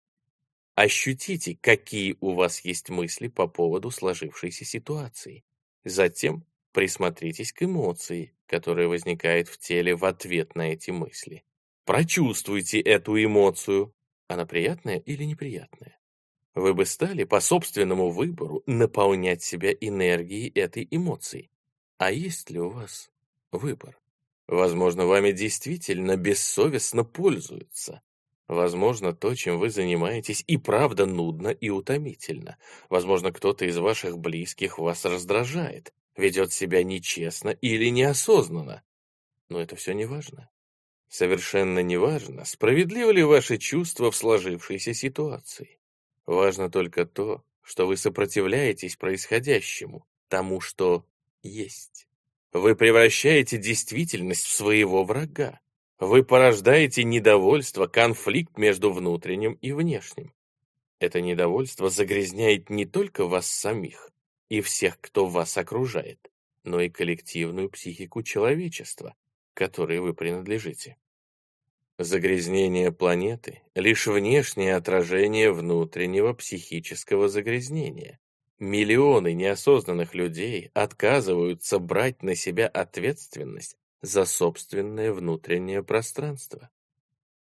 Ощутите, 0.77 1.59
какие 1.61 2.17
у 2.21 2.33
вас 2.33 2.61
есть 2.61 2.89
мысли 2.89 3.29
по 3.29 3.47
поводу 3.47 3.91
сложившейся 3.91 4.65
ситуации. 4.65 5.45
Затем 5.85 6.45
присмотритесь 6.73 7.53
к 7.53 7.63
эмоции, 7.63 8.35
которая 8.47 8.89
возникает 8.89 9.49
в 9.49 9.59
теле 9.59 9.95
в 9.95 10.05
ответ 10.05 10.55
на 10.55 10.73
эти 10.73 10.91
мысли. 10.91 11.45
Прочувствуйте 11.85 12.81
эту 12.81 13.23
эмоцию. 13.23 13.95
Она 14.29 14.47
приятная 14.47 14.99
или 14.99 15.25
неприятная? 15.25 15.99
Вы 16.55 16.75
бы 16.75 16.85
стали 16.85 17.25
по 17.25 17.41
собственному 17.41 18.11
выбору 18.11 18.63
наполнять 18.67 19.43
себя 19.43 19.73
энергией 19.73 20.51
этой 20.51 20.87
эмоции. 20.91 21.51
А 21.99 22.11
есть 22.11 22.51
ли 22.51 22.61
у 22.61 22.71
вас 22.71 23.11
выбор? 23.53 23.99
Возможно, 24.47 25.07
вами 25.07 25.33
действительно 25.33 26.17
бессовестно 26.17 27.05
пользуются. 27.05 28.03
Возможно, 28.51 29.15
то, 29.15 29.37
чем 29.37 29.61
вы 29.61 29.71
занимаетесь, 29.71 30.43
и 30.49 30.57
правда 30.57 31.07
нудно 31.07 31.51
и 31.51 31.71
утомительно. 31.71 32.57
Возможно, 32.89 33.31
кто-то 33.31 33.65
из 33.65 33.79
ваших 33.79 34.19
близких 34.19 34.81
вас 34.81 35.05
раздражает, 35.05 35.95
ведет 36.17 36.53
себя 36.53 36.83
нечестно 36.83 37.51
или 37.51 37.91
неосознанно. 37.91 38.83
Но 39.51 39.61
это 39.61 39.77
все 39.77 39.93
не 39.93 40.05
важно. 40.05 40.51
Совершенно 41.09 41.79
не 41.79 41.97
важно, 41.97 42.45
справедливы 42.45 43.13
ли 43.13 43.23
ваши 43.23 43.57
чувства 43.57 44.11
в 44.11 44.17
сложившейся 44.17 44.95
ситуации. 44.95 45.79
Важно 46.27 46.69
только 46.69 47.07
то, 47.07 47.45
что 47.63 47.87
вы 47.87 47.97
сопротивляетесь 47.97 48.97
происходящему, 48.97 50.09
тому, 50.27 50.61
что 50.61 51.07
есть. 51.45 52.09
Вы 52.53 52.75
превращаете 52.75 53.59
действительность 53.59 54.43
в 54.43 54.53
своего 54.53 55.05
врага. 55.05 55.61
Вы 56.01 56.25
порождаете 56.25 57.05
недовольство, 57.05 57.87
конфликт 57.87 58.57
между 58.57 58.91
внутренним 58.91 59.53
и 59.61 59.73
внешним. 59.73 60.33
Это 60.99 61.21
недовольство 61.21 61.91
загрязняет 61.91 62.71
не 62.71 62.87
только 62.87 63.27
вас 63.27 63.47
самих 63.47 64.11
и 64.49 64.63
всех, 64.63 64.99
кто 64.99 65.27
вас 65.27 65.59
окружает, 65.59 66.31
но 66.65 66.81
и 66.81 66.89
коллективную 66.89 67.69
психику 67.69 68.23
человечества, 68.23 69.15
которой 69.53 69.99
вы 69.99 70.15
принадлежите. 70.15 70.97
Загрязнение 71.99 72.93
планеты— 72.93 73.61
лишь 73.75 74.07
внешнее 74.07 74.77
отражение 74.77 75.53
внутреннего 75.53 76.33
психического 76.33 77.29
загрязнения. 77.29 78.19
Миллионы 78.59 79.35
неосознанных 79.35 80.15
людей 80.15 80.71
отказываются 80.73 81.79
брать 81.79 82.23
на 82.23 82.35
себя 82.35 82.69
ответственность 82.69 83.77
за 84.03 84.25
собственное 84.25 85.13
внутреннее 85.13 85.83
пространство. 85.83 86.71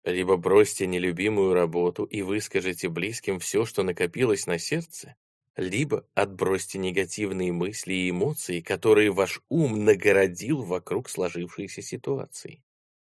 Либо 0.03 0.37
бросьте 0.37 0.85
нелюбимую 0.85 1.53
работу 1.53 2.03
и 2.03 2.21
выскажите 2.21 2.89
близким 2.89 3.39
все, 3.39 3.65
что 3.65 3.83
накопилось 3.83 4.45
на 4.45 4.59
сердце, 4.59 5.15
либо 5.55 6.05
отбросьте 6.13 6.77
негативные 6.77 7.51
мысли 7.51 7.93
и 7.93 8.09
эмоции, 8.09 8.61
которые 8.61 9.11
ваш 9.11 9.41
ум 9.49 9.83
нагородил 9.83 10.63
вокруг 10.63 11.09
сложившейся 11.09 11.81
ситуации. 11.81 12.61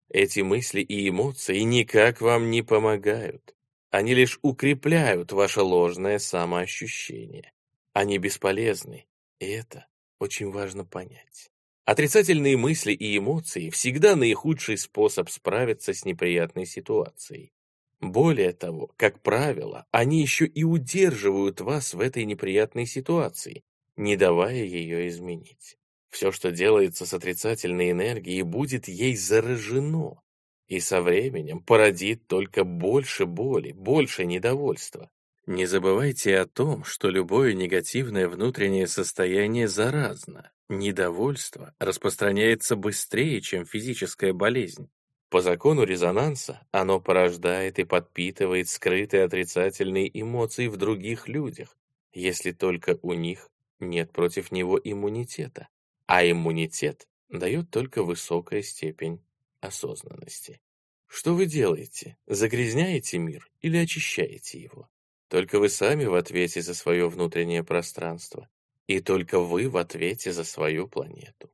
Эти 0.09 0.41
мысли 0.41 0.81
и 0.81 1.07
эмоции 1.09 1.59
никак 1.59 2.21
вам 2.21 2.51
не 2.51 2.61
помогают. 2.61 3.55
Они 3.89 4.13
лишь 4.13 4.39
укрепляют 4.41 5.31
ваше 5.31 5.61
ложное 5.61 6.19
самоощущение. 6.19 7.53
Они 7.93 8.17
бесполезны, 8.17 9.05
и 9.39 9.47
это 9.47 9.87
очень 10.19 10.51
важно 10.51 10.85
понять. 10.85 11.50
Отрицательные 11.85 12.57
мысли 12.57 12.93
и 12.93 13.17
эмоции 13.17 13.69
всегда 13.71 14.15
наихудший 14.15 14.77
способ 14.77 15.29
справиться 15.29 15.93
с 15.93 16.05
неприятной 16.05 16.65
ситуацией. 16.65 17.51
Более 17.99 18.53
того, 18.53 18.91
как 18.97 19.21
правило, 19.21 19.85
они 19.91 20.21
еще 20.21 20.45
и 20.45 20.63
удерживают 20.63 21.61
вас 21.61 21.93
в 21.93 21.99
этой 21.99 22.25
неприятной 22.25 22.85
ситуации, 22.85 23.63
не 23.95 24.15
давая 24.15 24.63
ее 24.63 25.07
изменить. 25.07 25.77
Все, 26.09 26.31
что 26.31 26.51
делается 26.51 27.05
с 27.05 27.13
отрицательной 27.13 27.91
энергией, 27.91 28.43
будет 28.43 28.87
ей 28.87 29.15
заражено, 29.15 30.21
и 30.67 30.79
со 30.79 31.01
временем 31.01 31.61
породит 31.61 32.27
только 32.27 32.63
больше 32.63 33.25
боли, 33.25 33.71
больше 33.71 34.25
недовольства. 34.25 35.09
Не 35.47 35.65
забывайте 35.65 36.37
о 36.37 36.45
том, 36.45 36.83
что 36.83 37.09
любое 37.09 37.53
негативное 37.53 38.27
внутреннее 38.27 38.87
состояние 38.87 39.67
заразно. 39.67 40.51
Недовольство 40.69 41.73
распространяется 41.79 42.75
быстрее, 42.75 43.41
чем 43.41 43.65
физическая 43.65 44.33
болезнь. 44.33 44.89
По 45.29 45.41
закону 45.41 45.83
резонанса 45.83 46.61
оно 46.71 46.99
порождает 46.99 47.79
и 47.79 47.85
подпитывает 47.85 48.69
скрытые 48.69 49.23
отрицательные 49.23 50.09
эмоции 50.21 50.67
в 50.67 50.77
других 50.77 51.27
людях, 51.27 51.75
если 52.13 52.51
только 52.51 52.99
у 53.01 53.13
них 53.13 53.49
нет 53.79 54.11
против 54.11 54.51
него 54.51 54.79
иммунитета. 54.81 55.69
А 56.05 56.23
иммунитет 56.29 57.07
дает 57.29 57.71
только 57.71 58.03
высокая 58.03 58.61
степень 58.61 59.23
осознанности. 59.59 60.61
Что 61.07 61.33
вы 61.33 61.45
делаете? 61.45 62.17
Загрязняете 62.27 63.17
мир 63.17 63.49
или 63.61 63.77
очищаете 63.77 64.61
его? 64.61 64.89
Только 65.31 65.59
вы 65.59 65.69
сами 65.69 66.03
в 66.03 66.15
ответе 66.15 66.61
за 66.61 66.73
свое 66.73 67.07
внутреннее 67.07 67.63
пространство. 67.63 68.49
И 68.87 68.99
только 68.99 69.39
вы 69.39 69.69
в 69.69 69.77
ответе 69.77 70.33
за 70.33 70.43
свою 70.43 70.89
планету. 70.89 71.49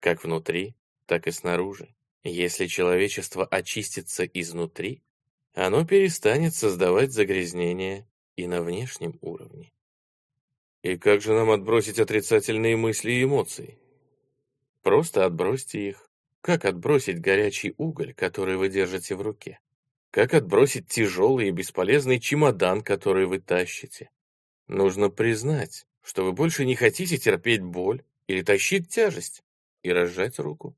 Как 0.00 0.22
внутри, 0.22 0.74
так 1.06 1.26
и 1.26 1.30
снаружи. 1.30 1.94
Если 2.24 2.66
человечество 2.66 3.46
очистится 3.46 4.26
изнутри, 4.26 5.02
оно 5.54 5.86
перестанет 5.86 6.54
создавать 6.54 7.12
загрязнения 7.12 8.06
и 8.36 8.46
на 8.46 8.60
внешнем 8.60 9.18
уровне. 9.22 9.72
И 10.82 10.98
как 10.98 11.22
же 11.22 11.32
нам 11.32 11.50
отбросить 11.52 11.98
отрицательные 11.98 12.76
мысли 12.76 13.12
и 13.12 13.24
эмоции? 13.24 13.78
Просто 14.82 15.24
отбросьте 15.24 15.88
их. 15.88 16.10
Как 16.42 16.66
отбросить 16.66 17.22
горячий 17.22 17.72
уголь, 17.78 18.12
который 18.12 18.58
вы 18.58 18.68
держите 18.68 19.14
в 19.14 19.22
руке? 19.22 19.58
Как 20.12 20.34
отбросить 20.34 20.88
тяжелый 20.88 21.48
и 21.48 21.52
бесполезный 21.52 22.20
чемодан, 22.20 22.82
который 22.82 23.24
вы 23.24 23.38
тащите? 23.38 24.10
Нужно 24.68 25.08
признать, 25.08 25.86
что 26.02 26.22
вы 26.22 26.32
больше 26.32 26.66
не 26.66 26.74
хотите 26.74 27.16
терпеть 27.16 27.62
боль 27.62 28.02
или 28.26 28.42
тащить 28.42 28.90
тяжесть, 28.90 29.42
и 29.82 29.90
разжать 29.90 30.38
руку. 30.38 30.76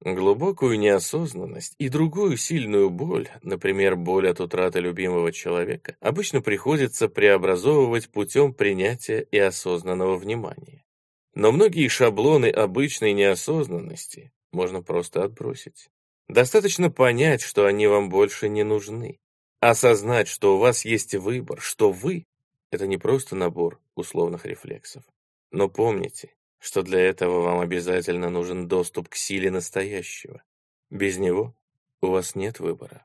Глубокую 0.00 0.78
неосознанность 0.78 1.74
и 1.76 1.90
другую 1.90 2.38
сильную 2.38 2.88
боль, 2.88 3.28
например, 3.42 3.96
боль 3.96 4.30
от 4.30 4.40
утраты 4.40 4.80
любимого 4.80 5.30
человека, 5.30 5.98
обычно 6.00 6.40
приходится 6.40 7.10
преобразовывать 7.10 8.08
путем 8.08 8.54
принятия 8.54 9.20
и 9.30 9.36
осознанного 9.36 10.16
внимания. 10.16 10.86
Но 11.34 11.52
многие 11.52 11.86
шаблоны 11.88 12.46
обычной 12.46 13.12
неосознанности 13.12 14.32
можно 14.52 14.82
просто 14.82 15.22
отбросить. 15.22 15.90
Достаточно 16.30 16.92
понять, 16.92 17.42
что 17.42 17.66
они 17.66 17.88
вам 17.88 18.08
больше 18.08 18.48
не 18.48 18.62
нужны. 18.62 19.18
Осознать, 19.58 20.28
что 20.28 20.54
у 20.54 20.58
вас 20.60 20.84
есть 20.84 21.12
выбор, 21.16 21.60
что 21.60 21.90
вы— 21.90 22.24
это 22.70 22.86
не 22.86 22.98
просто 22.98 23.34
набор 23.34 23.80
условных 23.96 24.46
рефлексов. 24.46 25.02
Но 25.50 25.68
помните, 25.68 26.32
что 26.60 26.82
для 26.82 27.00
этого 27.00 27.40
вам 27.40 27.58
обязательно 27.58 28.30
нужен 28.30 28.68
доступ 28.68 29.08
к 29.08 29.16
силе 29.16 29.50
настоящего. 29.50 30.44
Без 30.88 31.18
него 31.18 31.52
у 32.00 32.06
вас 32.06 32.36
нет 32.36 32.60
выбора. 32.60 33.04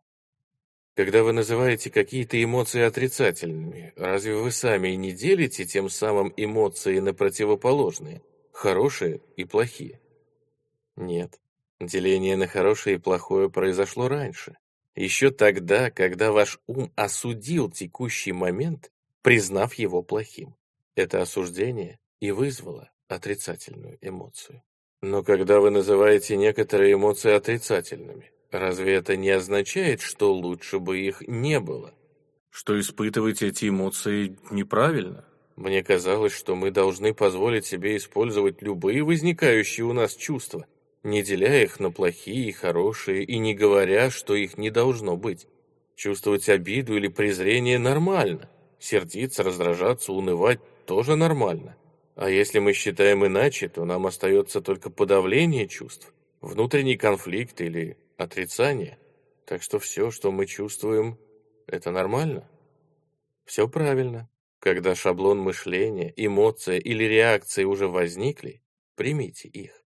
Когда 0.94 1.24
вы 1.24 1.34
называете 1.34 1.90
какие-то 1.90 2.42
эмоции 2.42 2.82
отрицательными, 2.82 3.92
разве 3.96 4.36
вы 4.36 4.52
сами 4.52 4.90
не 4.90 5.14
делите 5.14 5.66
тем 5.66 5.90
самым 5.90 6.32
эмоции 6.38 7.00
на 7.00 7.16
противоположные, 7.16 8.22
хорошие 8.52 9.22
и 9.36 9.46
плохие? 9.46 10.00
Нет. 10.96 11.40
Деление 11.86 12.38
на 12.38 12.48
хорошее 12.48 12.96
и 12.96 13.00
плохое 13.00 13.50
произошло 13.50 14.08
раньше. 14.08 14.58
Еще 14.96 15.32
тогда, 15.32 15.92
когда 15.92 16.32
ваш 16.32 16.60
ум 16.68 16.92
осудил 16.96 17.70
текущий 17.70 18.32
момент, 18.32 18.92
признав 19.22 19.74
его 19.76 20.02
плохим. 20.02 20.56
Это 20.96 21.22
осуждение 21.22 22.00
и 22.20 22.32
вызвало 22.32 22.92
отрицательную 23.08 23.98
эмоцию. 24.02 24.64
Но 25.02 25.24
когда 25.24 25.60
вы 25.60 25.70
называете 25.70 26.38
некоторые 26.38 26.94
эмоции 26.94 27.32
отрицательными, 27.32 28.32
разве 28.52 28.96
это 28.96 29.18
не 29.18 29.30
означает, 29.30 30.02
что 30.02 30.34
лучше 30.34 30.80
бы 30.80 31.00
их 31.00 31.22
не 31.28 31.60
было? 31.60 31.94
что 32.56 32.80
испытывать 32.80 33.42
эти 33.42 33.68
эмоции 33.68 34.38
неправильно. 34.50 35.26
Мне 35.58 35.84
казалось, 35.84 36.32
что 36.32 36.56
мы 36.56 36.72
должны 36.72 37.14
позволить 37.14 37.66
себе 37.66 37.98
использовать 37.98 38.62
любые 38.62 39.04
возникающие 39.04 39.86
у 39.86 39.92
нас 39.92 40.16
чувства, 40.16 40.66
не 41.06 41.22
деля 41.22 41.64
их 41.64 41.80
на 41.80 41.92
плохие 41.92 42.50
и 42.50 42.52
хорошие, 42.52 43.24
и 43.24 43.38
не 43.38 43.54
говоря, 43.54 44.10
что 44.10 44.36
их 44.36 44.58
не 44.58 44.72
должно 44.72 45.16
быть. 45.16 45.48
Чувствовать 45.96 46.50
обиду 46.50 46.98
или 46.98 47.08
презрение 47.08 47.80
нормально. 47.80 48.50
Сердиться, 48.80 49.44
раздражаться, 49.44 50.12
унывать 50.12 50.60
тоже 50.86 51.16
нормально. 51.16 51.78
А 52.16 52.30
если 52.30 52.60
мы 52.60 52.74
считаем 52.74 53.26
иначе, 53.26 53.70
то 53.70 53.86
нам 53.86 54.08
остается 54.08 54.62
только 54.62 54.90
подавление 54.90 55.68
чувств, 55.68 56.12
внутренний 56.42 56.98
конфликт 56.98 57.62
или 57.62 57.98
отрицание. 58.18 58.98
Так 59.46 59.62
что 59.62 59.80
все, 59.80 60.10
что 60.10 60.32
мы 60.32 60.48
чувствуем, 60.48 61.20
это 61.68 61.92
нормально. 61.92 62.50
Все 63.46 63.68
правильно. 63.68 64.28
Когда 64.60 64.96
шаблон 64.96 65.38
мышления, 65.40 66.12
эмоция 66.16 66.80
или 66.80 67.04
реакции 67.04 67.64
уже 67.64 67.88
возникли, 67.88 68.64
примите 68.96 69.48
их. 69.48 69.85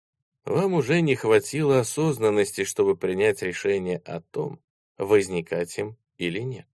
Вам 0.46 0.74
уже 0.74 1.02
не 1.02 1.16
хватило 1.16 1.80
осознанности, 1.80 2.66
чтобы 2.66 2.96
принять 2.96 3.42
решение 3.42 3.98
о 4.06 4.22
том, 4.22 4.62
возникать 4.98 5.76
им 5.80 5.98
или 6.18 6.40
нет. 6.40 6.68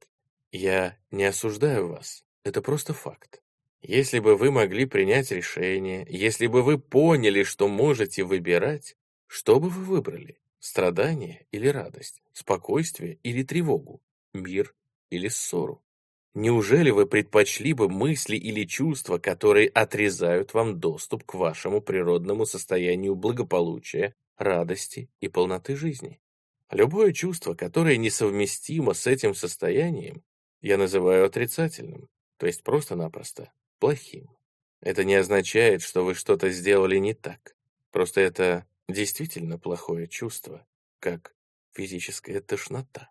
Я 0.51 0.97
не 1.09 1.23
осуждаю 1.23 1.87
вас, 1.87 2.25
это 2.43 2.61
просто 2.61 2.93
факт. 2.93 3.41
Если 3.81 4.19
бы 4.19 4.35
вы 4.35 4.51
могли 4.51 4.85
принять 4.85 5.31
решение, 5.31 6.05
если 6.09 6.47
бы 6.47 6.61
вы 6.61 6.77
поняли, 6.77 7.43
что 7.43 7.69
можете 7.69 8.23
выбирать, 8.23 8.97
что 9.25 9.59
бы 9.59 9.69
вы 9.69 9.85
выбрали? 9.85 10.39
Страдание 10.59 11.47
или 11.51 11.67
радость? 11.67 12.21
Спокойствие 12.33 13.19
или 13.23 13.41
тревогу? 13.41 14.01
Мир 14.33 14.75
или 15.09 15.29
ссору? 15.29 15.81
Неужели 16.33 16.91
вы 16.91 17.07
предпочли 17.07 17.73
бы 17.73 17.89
мысли 17.89 18.37
или 18.37 18.63
чувства, 18.63 19.17
которые 19.17 19.67
отрезают 19.67 20.53
вам 20.53 20.79
доступ 20.79 21.25
к 21.25 21.33
вашему 21.33 21.81
природному 21.81 22.45
состоянию 22.45 23.15
благополучия, 23.15 24.15
радости 24.37 25.09
и 25.19 25.27
полноты 25.27 25.75
жизни? 25.75 26.21
Любое 26.71 27.11
чувство, 27.11 27.53
которое 27.53 27.97
несовместимо 27.97 28.93
с 28.93 29.07
этим 29.07 29.35
состоянием, 29.35 30.23
я 30.61 30.77
называю 30.77 31.25
отрицательным, 31.25 32.07
то 32.37 32.47
есть 32.47 32.63
просто-напросто 32.63 33.51
плохим. 33.79 34.29
Это 34.79 35.03
не 35.03 35.15
означает, 35.15 35.81
что 35.81 36.05
вы 36.05 36.13
что-то 36.13 36.49
сделали 36.49 36.97
не 36.97 37.13
так. 37.13 37.57
Просто 37.91 38.21
это 38.21 38.65
действительно 38.87 39.59
плохое 39.59 40.07
чувство, 40.07 40.65
как 40.99 41.35
физическая 41.73 42.39
тошнота. 42.39 43.09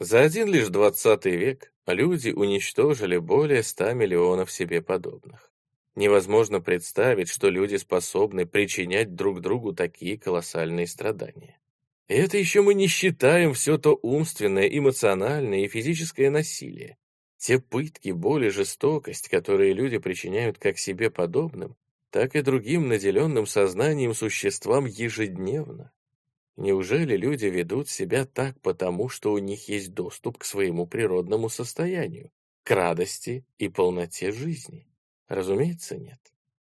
За 0.00 0.20
один 0.20 0.48
лишь 0.48 0.68
двадцатый 0.68 1.36
век 1.36 1.72
люди 1.92 2.30
уничтожили 2.30 3.16
более 3.18 3.62
ста 3.62 3.92
миллионов 3.92 4.50
себе 4.50 4.82
подобных. 4.82 5.50
Невозможно 5.94 6.60
представить, 6.60 7.28
что 7.28 7.48
люди 7.48 7.76
способны 7.76 8.46
причинять 8.46 9.14
друг 9.14 9.40
другу 9.40 9.72
такие 9.72 10.16
колоссальные 10.18 10.86
страдания. 10.86 11.58
И 12.08 12.14
это 12.14 12.38
еще 12.38 12.62
мы 12.62 12.74
не 12.74 12.86
считаем 12.86 13.52
все 13.52 13.78
то 13.78 13.98
умственное, 14.00 14.66
эмоциональное 14.66 15.60
и 15.60 15.68
физическое 15.68 16.30
насилие, 16.30 16.96
те 17.36 17.58
пытки, 17.58 18.10
боль 18.10 18.46
и 18.46 18.50
жестокость, 18.50 19.28
которые 19.28 19.72
люди 19.72 19.98
причиняют 19.98 20.58
как 20.58 20.78
себе 20.78 21.10
подобным, 21.10 21.76
так 22.10 22.34
и 22.34 22.42
другим 22.42 22.88
наделенным 22.88 23.46
сознанием 23.46 24.14
существам 24.14 24.86
ежедневно. 24.86 25.92
Неужели 26.58 27.16
люди 27.16 27.46
ведут 27.46 27.88
себя 27.88 28.24
так 28.24 28.60
потому, 28.62 29.08
что 29.08 29.32
у 29.32 29.38
них 29.38 29.68
есть 29.68 29.94
доступ 29.94 30.38
к 30.38 30.44
своему 30.44 30.88
природному 30.88 31.48
состоянию, 31.48 32.32
к 32.64 32.72
радости 32.72 33.46
и 33.58 33.68
полноте 33.68 34.32
жизни? 34.32 34.88
Разумеется, 35.28 35.96
нет. 35.96 36.18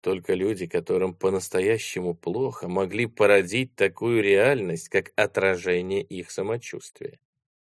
Только 0.00 0.34
люди, 0.34 0.68
которым 0.68 1.14
по-настоящему 1.14 2.14
плохо, 2.14 2.68
могли 2.68 3.06
породить 3.06 3.74
такую 3.74 4.22
реальность, 4.22 4.88
как 4.88 5.12
отражение 5.16 6.04
их 6.04 6.30
самочувствия. 6.30 7.18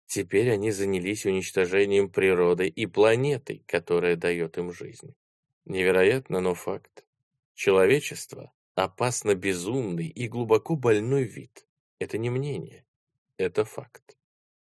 Теперь 0.07 0.49
они 0.51 0.71
занялись 0.71 1.25
уничтожением 1.25 2.09
природы 2.09 2.69
и 2.69 2.85
планеты, 2.85 3.61
которая 3.67 4.15
дает 4.15 4.57
им 4.57 4.71
жизнь. 4.71 5.15
Невероятно, 5.65 6.39
но 6.39 6.53
факт. 6.53 7.03
Человечество– 7.55 8.53
опасно 8.75 9.35
безумный 9.35 10.07
и 10.07 10.29
глубоко 10.29 10.77
больной 10.77 11.25
вид. 11.25 11.65
Это 11.99 12.17
не 12.17 12.29
мнение, 12.29 12.85
это 13.37 13.65
факт. 13.65 14.17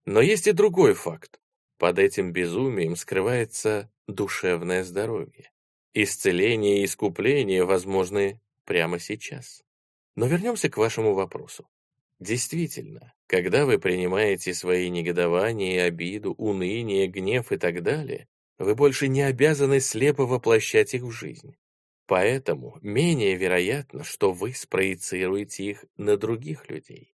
Но 0.06 0.20
есть 0.20 0.46
и 0.46 0.52
другой 0.52 0.94
факт. 0.94 1.40
Под 1.78 1.98
этим 1.98 2.32
безумием 2.32 2.96
скрывается 2.96 3.90
душевное 4.06 4.82
здоровье. 4.84 5.50
Исцеление 5.94 6.80
и 6.80 6.84
искупление 6.84 7.64
возможны 7.64 8.40
прямо 8.64 8.98
сейчас. 8.98 9.62
Но 10.16 10.26
вернемся 10.26 10.68
к 10.68 10.76
вашему 10.76 11.14
вопросу. 11.14 11.68
Действительно, 12.20 13.12
когда 13.26 13.64
вы 13.64 13.78
принимаете 13.78 14.54
свои 14.54 14.88
негодования 14.88 15.84
обиду, 15.84 16.32
уныние, 16.32 17.06
гнев 17.06 17.52
и 17.52 17.56
так 17.56 17.82
далее, 17.82 18.26
вы 18.58 18.74
больше 18.74 19.06
не 19.06 19.22
обязаны 19.22 19.78
слепо 19.78 20.26
воплощать 20.26 20.94
их 20.94 21.02
в 21.02 21.12
жизнь. 21.12 21.56
Поэтому 22.08 22.78
менее 22.80 23.36
вероятно, 23.36 24.02
что 24.02 24.32
вы 24.32 24.54
спроецируете 24.54 25.64
их 25.64 25.84
на 25.98 26.16
других 26.16 26.70
людей. 26.70 27.14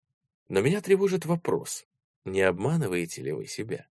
Но 0.48 0.62
меня 0.62 0.80
тревожит 0.80 1.26
вопрос, 1.26 1.86
не 2.24 2.40
обманываете 2.40 3.22
ли 3.22 3.30
вы 3.30 3.46
себя? 3.46 3.86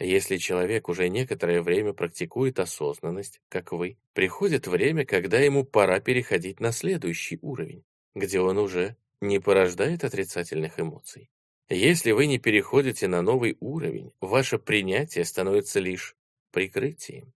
Если 0.00 0.38
человек 0.38 0.88
уже 0.88 1.08
некоторое 1.08 1.62
время 1.62 1.92
практикует 1.92 2.58
осознанность, 2.58 3.40
как 3.48 3.70
вы, 3.70 3.96
приходит 4.12 4.66
время, 4.66 5.06
когда 5.06 5.38
ему 5.38 5.62
пора 5.62 6.00
переходить 6.00 6.58
на 6.58 6.72
следующий 6.72 7.38
уровень, 7.40 7.84
где 8.16 8.40
он 8.40 8.58
уже 8.58 8.96
не 9.20 9.38
порождает 9.38 10.02
отрицательных 10.02 10.80
эмоций. 10.80 11.30
Если 11.68 12.10
вы 12.10 12.26
не 12.26 12.40
переходите 12.40 13.06
на 13.06 13.22
новый 13.22 13.56
уровень, 13.60 14.10
ваше 14.20 14.58
принятие 14.58 15.24
становится 15.24 15.78
лишь 15.78 16.16
прикрытием. 16.50 17.32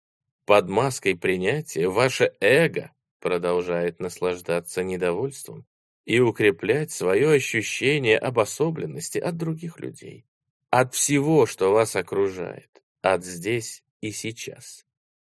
Под 0.49 0.67
маской 0.71 1.15
принятия 1.15 1.89
ваше 1.89 2.33
эго 2.41 2.91
продолжает 3.21 4.01
наслаждаться 4.01 4.83
недовольством 4.83 5.67
и 6.07 6.21
укреплять 6.21 6.91
свое 6.91 7.33
ощущение 7.33 8.17
обособленности 8.17 9.19
от 9.19 9.37
других 9.37 9.79
людей, 9.79 10.25
от 10.71 10.95
всего, 10.95 11.45
что 11.45 11.71
вас 11.71 11.97
окружает, 11.97 12.83
от 13.03 13.27
здесь 13.27 13.85
и 14.01 14.11
сейчас. 14.11 14.87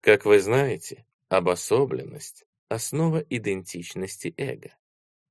Как 0.01 0.25
вы 0.25 0.39
знаете, 0.39 1.05
обособленность– 1.29 2.45
основа 2.67 3.19
идентичности 3.19 4.33
эго. 4.35 4.75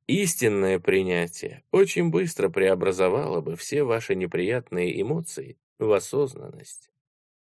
Истинное 0.06 0.78
принятие 0.78 1.64
очень 1.72 2.10
быстро 2.10 2.50
преобразовало 2.50 3.40
бы 3.40 3.56
все 3.56 3.82
ваши 3.82 4.14
неприятные 4.14 5.02
эмоции 5.02 5.58
в 5.80 5.90
осознанность. 5.90 6.91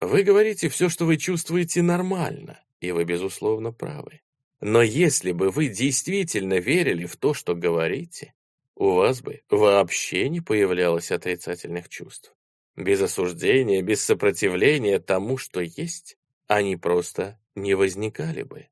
Вы 0.00 0.22
говорите 0.22 0.68
все, 0.68 0.88
что 0.88 1.04
вы 1.04 1.18
чувствуете, 1.18 1.82
нормально, 1.82 2.58
и 2.80 2.90
вы, 2.90 3.04
безусловно, 3.04 3.72
правы. 3.72 4.20
Но 4.60 4.82
если 4.82 5.32
бы 5.32 5.50
вы 5.50 5.68
действительно 5.68 6.58
верили 6.58 7.06
в 7.06 7.16
то, 7.16 7.34
что 7.34 7.54
говорите, 7.54 8.34
у 8.76 8.92
вас 8.92 9.20
бы 9.20 9.42
вообще 9.50 10.28
не 10.30 10.40
появлялось 10.40 11.10
отрицательных 11.10 11.88
чувств. 11.88 12.34
Без 12.76 13.02
осуждения, 13.02 13.82
без 13.82 14.02
сопротивления 14.02 14.98
тому, 15.00 15.36
что 15.36 15.60
есть, 15.60 16.16
они 16.46 16.76
просто 16.76 17.38
не 17.54 17.74
возникали 17.74 18.42
бы. 18.42 18.68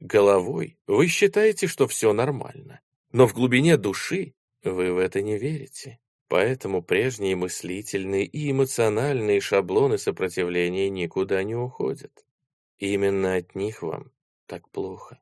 Головой 0.00 0.78
вы 0.86 1.08
считаете, 1.08 1.66
что 1.66 1.88
все 1.88 2.12
нормально. 2.12 2.80
Но 3.10 3.26
в 3.26 3.32
глубине 3.32 3.78
души 3.78 4.34
вы 4.62 4.92
в 4.92 4.98
это 4.98 5.22
не 5.22 5.38
верите. 5.38 5.98
Поэтому 6.28 6.82
прежние 6.82 7.36
мыслительные 7.36 8.26
и 8.26 8.50
эмоциональные 8.50 9.40
шаблоны 9.40 9.96
сопротивления 9.96 10.90
никуда 10.90 11.42
не 11.42 11.54
уходят. 11.54 12.24
Именно 12.78 13.36
от 13.36 13.54
них 13.54 13.82
вам 13.82 14.12
так 14.46 14.68
плохо. 14.68 15.18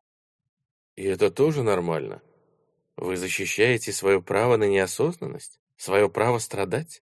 И 0.97 1.05
это 1.05 1.31
тоже 1.31 1.63
нормально. 1.63 2.23
Вы 2.97 3.17
защищаете 3.17 3.93
свое 3.93 4.21
право 4.21 4.57
на 4.57 4.65
неосознанность, 4.65 5.61
свое 5.77 6.11
право 6.11 6.39
страдать? 6.39 7.03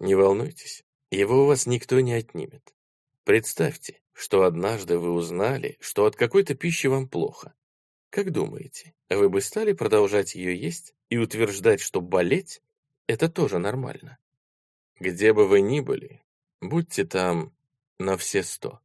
Не 0.00 0.16
волнуйтесь, 0.16 0.84
его 1.10 1.44
у 1.44 1.46
вас 1.46 1.66
никто 1.66 2.00
не 2.00 2.14
отнимет. 2.14 2.74
Представьте, 3.22 4.00
что 4.12 4.42
однажды 4.42 4.98
вы 4.98 5.12
узнали, 5.12 5.76
что 5.80 6.06
от 6.06 6.16
какой-то 6.16 6.54
пищи 6.54 6.88
вам 6.88 7.08
плохо, 7.08 7.54
как 8.10 8.32
думаете, 8.32 8.94
вы 9.10 9.28
бы 9.28 9.40
стали 9.40 9.72
продолжать 9.74 10.34
ее 10.34 10.56
есть 10.56 10.94
и 11.08 11.18
утверждать, 11.18 11.80
что 11.80 12.00
болеть– 12.00 12.60
это 13.06 13.28
тоже 13.28 13.58
нормально? 13.58 14.18
Где 14.98 15.32
бы 15.32 15.46
вы 15.46 15.60
ни 15.60 15.80
были, 15.80 16.22
будьте 16.60 17.04
там 17.04 17.52
на 17.98 18.16
все 18.16 18.42
сто. 18.42 18.80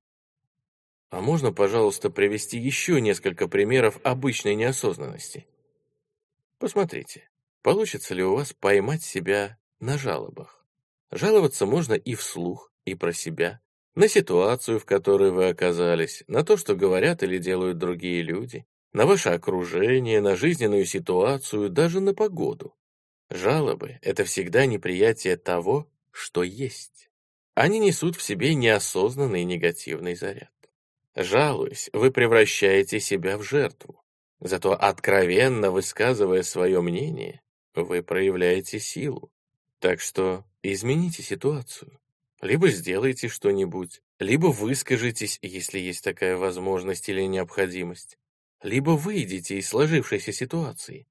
А 1.09 1.21
можно, 1.21 1.51
пожалуйста, 1.51 2.09
привести 2.09 2.57
еще 2.57 3.01
несколько 3.01 3.47
примеров 3.47 3.99
обычной 4.03 4.55
неосознанности? 4.55 5.47
Посмотрите, 6.59 7.29
получится 7.61 8.13
ли 8.13 8.23
у 8.23 8.35
вас 8.35 8.53
поймать 8.53 9.03
себя 9.03 9.57
на 9.79 9.97
жалобах. 9.97 10.65
Жаловаться 11.11 11.65
можно 11.65 11.93
и 11.93 12.15
вслух, 12.15 12.71
и 12.85 12.95
про 12.95 13.13
себя. 13.13 13.61
на 13.95 14.07
ситуацию, 14.07 14.79
в 14.79 14.85
которой 14.85 15.31
вы 15.31 15.49
оказались, 15.49 16.23
на 16.27 16.43
то, 16.45 16.57
что 16.57 16.75
говорят 16.75 17.21
или 17.23 17.37
делают 17.37 17.79
другие 17.79 18.21
люди, 18.21 18.65
на 18.93 19.05
ваше 19.05 19.29
окружение, 19.29 20.21
на 20.21 20.35
жизненную 20.35 20.85
ситуацию, 20.85 21.69
даже 21.69 21.99
на 21.99 22.13
погоду. 22.13 22.75
Жалобы— 23.29 23.99
это 24.01 24.23
всегда 24.25 24.65
неприятие 24.65 25.37
того, 25.37 25.87
что 26.11 26.43
есть. 26.43 27.09
Они 27.53 27.79
несут 27.79 28.15
в 28.15 28.23
себе 28.23 28.55
неосознанный 28.55 29.43
негативный 29.43 30.15
заряд. 30.15 30.51
Жалуясь, 31.15 31.89
вы 31.93 32.11
превращаете 32.11 32.99
себя 32.99 33.37
в 33.37 33.43
жертву. 33.43 34.01
Зато 34.39 34.73
откровенно 34.73 35.69
высказывая 35.69 36.43
свое 36.43 36.81
мнение, 36.81 37.41
вы 37.75 38.01
проявляете 38.01 38.79
силу. 38.79 39.31
Так 39.79 39.99
что 39.99 40.45
измените 40.63 41.21
ситуацию. 41.21 41.99
Либо 42.41 42.69
сделайте 42.69 43.27
что-нибудь, 43.27 44.01
либо 44.17 44.47
выскажитесь, 44.47 45.39
если 45.41 45.77
есть 45.77 46.03
такая 46.03 46.37
возможность 46.37 47.09
или 47.09 47.23
необходимость. 47.23 48.17
Либо 48.63 48.91
выйдите 48.91 49.57
из 49.57 49.67
сложившейся 49.67 50.31
ситуации, 50.31 51.05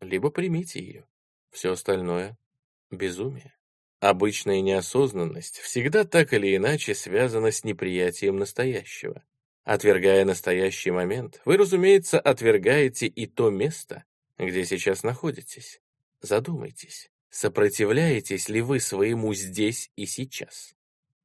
либо 0.00 0.30
примите 0.30 0.80
ее. 0.80 1.06
Все 1.50 1.72
остальное— 1.72 2.36
безумие. 2.90 3.54
Обычная 4.00 4.60
неосознанность 4.60 5.58
всегда 5.58 6.04
так 6.04 6.32
или 6.32 6.56
иначе 6.56 6.94
связана 6.94 7.50
с 7.50 7.64
неприятием 7.64 8.36
настоящего. 8.36 9.22
Отвергая 9.64 10.24
настоящий 10.24 10.90
момент, 10.90 11.42
вы, 11.44 11.58
разумеется, 11.58 12.18
отвергаете 12.18 13.06
и 13.06 13.26
то 13.26 13.50
место, 13.50 14.04
где 14.38 14.64
сейчас 14.64 15.02
находитесь. 15.02 15.82
Задумайтесь, 16.22 17.10
сопротивляетесь 17.28 18.48
ли 18.48 18.62
вы 18.62 18.80
своему 18.80 19.34
здесь 19.34 19.90
и 19.96 20.06
сейчас? 20.06 20.74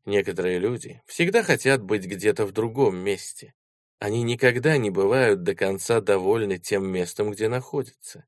Некоторые 0.06 0.60
люди 0.60 1.02
всегда 1.06 1.44
хотят 1.44 1.82
быть 1.82 2.06
где-то 2.06 2.46
в 2.46 2.52
другом 2.52 2.98
месте. 2.98 3.54
Они 4.00 4.22
никогда 4.22 4.78
не 4.78 4.90
бывают 4.90 5.44
до 5.44 5.56
конца 5.56 6.02
довольны 6.02 6.58
тем 6.58 6.86
местом, 6.88 7.32
где 7.32 7.48
находятся. 7.48 8.26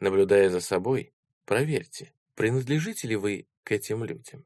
Наблюдая 0.00 0.48
за 0.48 0.60
собой, 0.60 1.12
Проверьте, 1.50 2.12
принадлежите 2.36 3.08
ли 3.08 3.16
вы 3.16 3.48
к 3.64 3.72
этим 3.72 4.04
людям. 4.04 4.44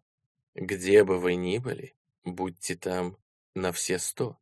Где 0.54 1.04
бы 1.04 1.18
вы 1.18 1.34
ни 1.34 1.58
были, 1.58 1.94
будьте 2.24 2.76
там 2.76 3.18
на 3.54 3.72
все 3.72 3.98
сто. 3.98 4.38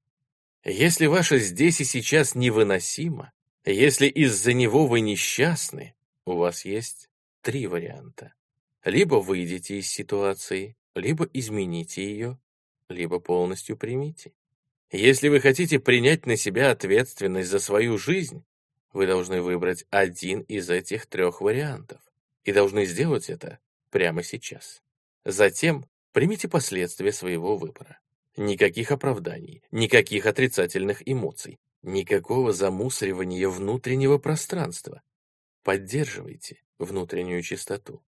Если 0.63 1.07
ваше 1.07 1.41
здесь 1.41 1.81
и 1.81 1.85
сейчас 1.85 2.37
невыносимо, 2.37 3.33
если 3.65 4.07
из-за 4.07 4.53
него 4.53 4.87
вы 4.87 5.01
несчастны, 5.01 5.97
у 6.25 6.37
вас 6.37 6.65
есть 6.65 7.11
три 7.41 7.67
варианта. 7.67 8.33
Либо 8.85 9.17
выйдите 9.17 9.81
из 9.81 9.89
ситуации, 9.89 10.77
либо 10.95 11.29
измените 11.33 12.05
ее, 12.05 12.39
либо 12.89 13.19
полностью 13.19 13.77
примите. 13.77 14.35
Если 14.93 15.29
вы 15.29 15.41
хотите 15.41 15.81
принять 15.81 16.27
на 16.27 16.37
себя 16.37 16.71
ответственность 16.71 17.51
за 17.51 17.59
свою 17.59 17.99
жизнь, 17.99 18.45
вы 18.93 19.09
должны 19.09 19.43
выбрать 19.43 19.85
один 19.91 20.43
из 20.43 20.71
этих 20.71 21.07
трех 21.07 21.41
вариантов 21.41 22.01
и 22.45 22.53
должны 22.53 22.85
сделать 22.87 23.31
это 23.31 23.59
прямо 23.91 24.23
сейчас. 24.23 24.83
Затем 25.25 25.87
примите 26.13 26.49
последствия 26.49 27.13
своего 27.13 27.57
выбора. 27.57 28.01
Никаких 28.37 28.91
оправданий, 28.91 29.63
никаких 29.71 30.27
отрицательных 30.27 31.03
эмоций, 31.07 31.59
никакого 31.83 32.53
замусоривания 32.53 33.49
внутреннего 33.49 34.19
пространства. 34.19 35.03
Поддерживайте 35.63 36.63
внутреннюю 36.79 37.43
чистоту. 37.43 38.03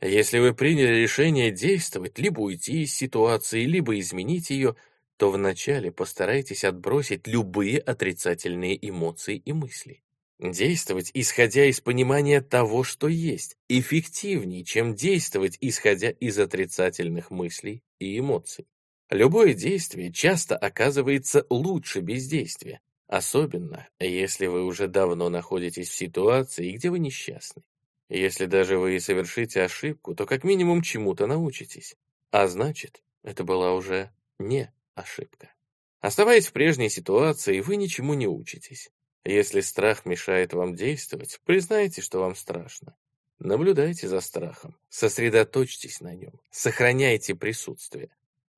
Если 0.00 0.38
вы 0.38 0.54
приняли 0.54 1.02
решение 1.02 1.50
действовать, 1.50 2.18
либо 2.18 2.40
уйти 2.40 2.82
из 2.82 2.94
ситуации, 2.94 3.64
либо 3.64 3.98
изменить 3.98 4.50
ее, 4.50 4.76
то 5.16 5.30
вначале 5.30 5.90
постарайтесь 5.90 6.64
отбросить 6.64 7.26
любые 7.26 7.78
отрицательные 7.78 8.78
эмоции 8.88 9.36
и 9.36 9.52
мысли. 9.52 10.02
Действовать, 10.38 11.10
исходя 11.14 11.64
из 11.64 11.80
понимания 11.80 12.40
того, 12.40 12.84
что 12.84 13.08
есть, 13.08 13.56
эффективнее, 13.68 14.64
чем 14.64 14.94
действовать, 14.94 15.58
исходя 15.60 16.10
из 16.10 16.38
отрицательных 16.38 17.32
мыслей 17.32 17.82
и 17.98 18.18
эмоций. 18.18 18.68
Любое 19.10 19.54
действие 19.54 20.12
часто 20.12 20.56
оказывается 20.56 21.44
лучше 21.50 22.00
бездействия, 22.00 22.80
особенно 23.08 23.88
если 23.98 24.46
вы 24.46 24.64
уже 24.64 24.86
давно 24.86 25.28
находитесь 25.28 25.88
в 25.88 25.96
ситуации, 25.96 26.70
где 26.70 26.90
вы 26.90 27.00
несчастны. 27.00 27.62
Если 28.08 28.46
даже 28.46 28.78
вы 28.78 28.94
и 28.94 29.00
совершите 29.00 29.62
ошибку, 29.62 30.14
то 30.14 30.24
как 30.24 30.44
минимум 30.44 30.82
чему-то 30.82 31.26
научитесь. 31.26 31.96
А 32.30 32.46
значит, 32.46 33.02
это 33.24 33.42
была 33.42 33.74
уже 33.74 34.12
не 34.38 34.72
ошибка. 34.94 35.52
Оставаясь 36.00 36.46
в 36.46 36.52
прежней 36.52 36.90
ситуации, 36.90 37.60
вы 37.60 37.74
ничему 37.74 38.14
не 38.14 38.28
учитесь. 38.28 38.90
Если 39.28 39.60
страх 39.60 40.06
мешает 40.06 40.54
вам 40.54 40.74
действовать, 40.74 41.38
признайте, 41.44 42.00
что 42.00 42.20
вам 42.20 42.34
страшно. 42.34 42.96
Наблюдайте 43.38 44.08
за 44.08 44.20
страхом, 44.20 44.74
сосредоточьтесь 44.88 46.00
на 46.00 46.14
нем, 46.14 46.40
сохраняйте 46.50 47.34
присутствие. 47.34 48.08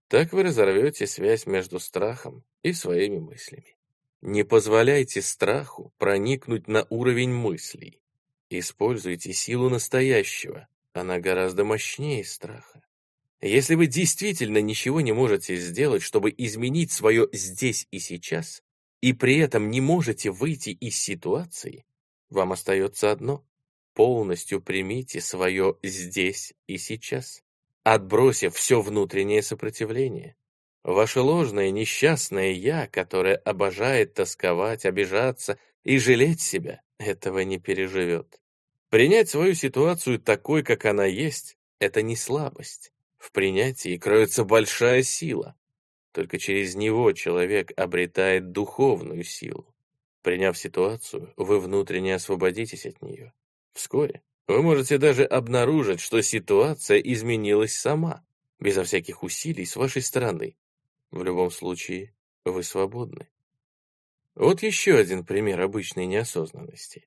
Так 0.06 0.32
вы 0.32 0.44
разорвете 0.44 1.08
связь 1.08 1.44
между 1.46 1.80
страхом 1.80 2.44
и 2.62 2.72
своими 2.72 3.18
мыслями. 3.18 3.76
Не 4.20 4.44
позволяйте 4.44 5.22
страху 5.22 5.92
проникнуть 5.98 6.68
на 6.68 6.86
уровень 6.88 7.32
мыслей. 7.32 8.00
Используйте 8.48 9.32
силу 9.32 9.70
настоящего, 9.70 10.68
она 10.92 11.18
гораздо 11.18 11.64
мощнее 11.64 12.24
страха. 12.24 12.84
Если 13.40 13.74
вы 13.74 13.88
действительно 13.88 14.62
ничего 14.62 15.00
не 15.00 15.10
можете 15.10 15.56
сделать, 15.56 16.02
чтобы 16.04 16.32
изменить 16.38 16.92
свое 16.92 17.28
«здесь 17.32 17.88
и 17.90 17.98
сейчас», 17.98 18.62
и 19.00 19.12
при 19.12 19.38
этом 19.38 19.70
не 19.70 19.80
можете 19.80 20.30
выйти 20.30 20.70
из 20.70 20.96
ситуации, 20.96 21.84
вам 22.28 22.52
остается 22.52 23.10
одно— 23.10 23.44
полностью 23.94 24.60
примите 24.60 25.20
свое 25.20 25.76
здесь 25.82 26.54
и 26.66 26.78
сейчас, 26.78 27.42
отбросив 27.82 28.54
все 28.54 28.80
внутреннее 28.80 29.42
сопротивление. 29.42 30.36
Ваше 30.84 31.20
ложное 31.20 31.70
несчастное 31.70 32.52
«я», 32.52 32.86
которое 32.86 33.36
обожает 33.36 34.14
тосковать, 34.14 34.86
обижаться 34.86 35.58
и 35.84 35.98
жалеть 35.98 36.40
себя, 36.40 36.82
этого 36.98 37.40
не 37.40 37.58
переживет. 37.58 38.40
Принять 38.88 39.28
свою 39.28 39.54
ситуацию 39.54 40.18
такой, 40.18 40.62
как 40.62 40.84
она 40.84 41.04
есть, 41.04 41.56
это 41.78 42.02
не 42.02 42.16
слабость. 42.16 42.92
В 43.18 43.32
принятии 43.32 43.98
кроется 43.98 44.44
большая 44.44 45.02
сила. 45.02 45.54
Только 46.12 46.38
через 46.38 46.74
него 46.74 47.12
человек 47.12 47.72
обретает 47.76 48.52
духовную 48.52 49.22
силу. 49.22 49.74
Приняв 50.22 50.58
ситуацию, 50.58 51.32
вы 51.36 51.60
внутренне 51.60 52.14
освободитесь 52.14 52.84
от 52.84 53.00
нее. 53.00 53.32
Вскоре 53.72 54.22
вы 54.48 54.62
можете 54.62 54.98
даже 54.98 55.24
обнаружить, 55.24 56.00
что 56.00 56.20
ситуация 56.20 56.98
изменилась 56.98 57.76
сама, 57.76 58.24
безо 58.58 58.82
всяких 58.82 59.22
усилий 59.22 59.64
с 59.64 59.76
вашей 59.76 60.02
стороны. 60.02 60.56
В 61.10 61.22
любом 61.22 61.50
случае, 61.50 62.14
вы 62.44 62.62
свободны. 62.62 63.28
Вот 64.34 64.62
еще 64.62 64.96
один 64.96 65.24
пример 65.24 65.60
обычной 65.60 66.06
неосознанности. 66.06 67.06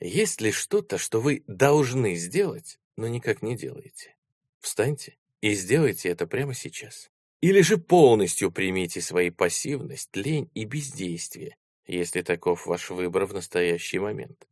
Есть 0.00 0.40
ли 0.40 0.50
что-то, 0.50 0.98
что 0.98 1.20
вы 1.20 1.44
должны 1.46 2.14
сделать, 2.14 2.78
но 2.96 3.06
никак 3.06 3.42
не 3.42 3.56
делаете? 3.56 4.16
Встаньте 4.60 5.16
и 5.40 5.52
сделайте 5.54 6.08
это 6.08 6.26
прямо 6.26 6.54
сейчас. 6.54 7.09
Или 7.40 7.62
же 7.62 7.78
полностью 7.78 8.52
примите 8.52 9.00
свои 9.00 9.30
пассивность, 9.30 10.14
лень 10.14 10.50
и 10.54 10.64
бездействие, 10.64 11.56
если 11.86 12.20
таков 12.20 12.66
ваш 12.66 12.90
выбор 12.90 13.24
в 13.24 13.32
настоящий 13.32 13.98
момент. 13.98 14.46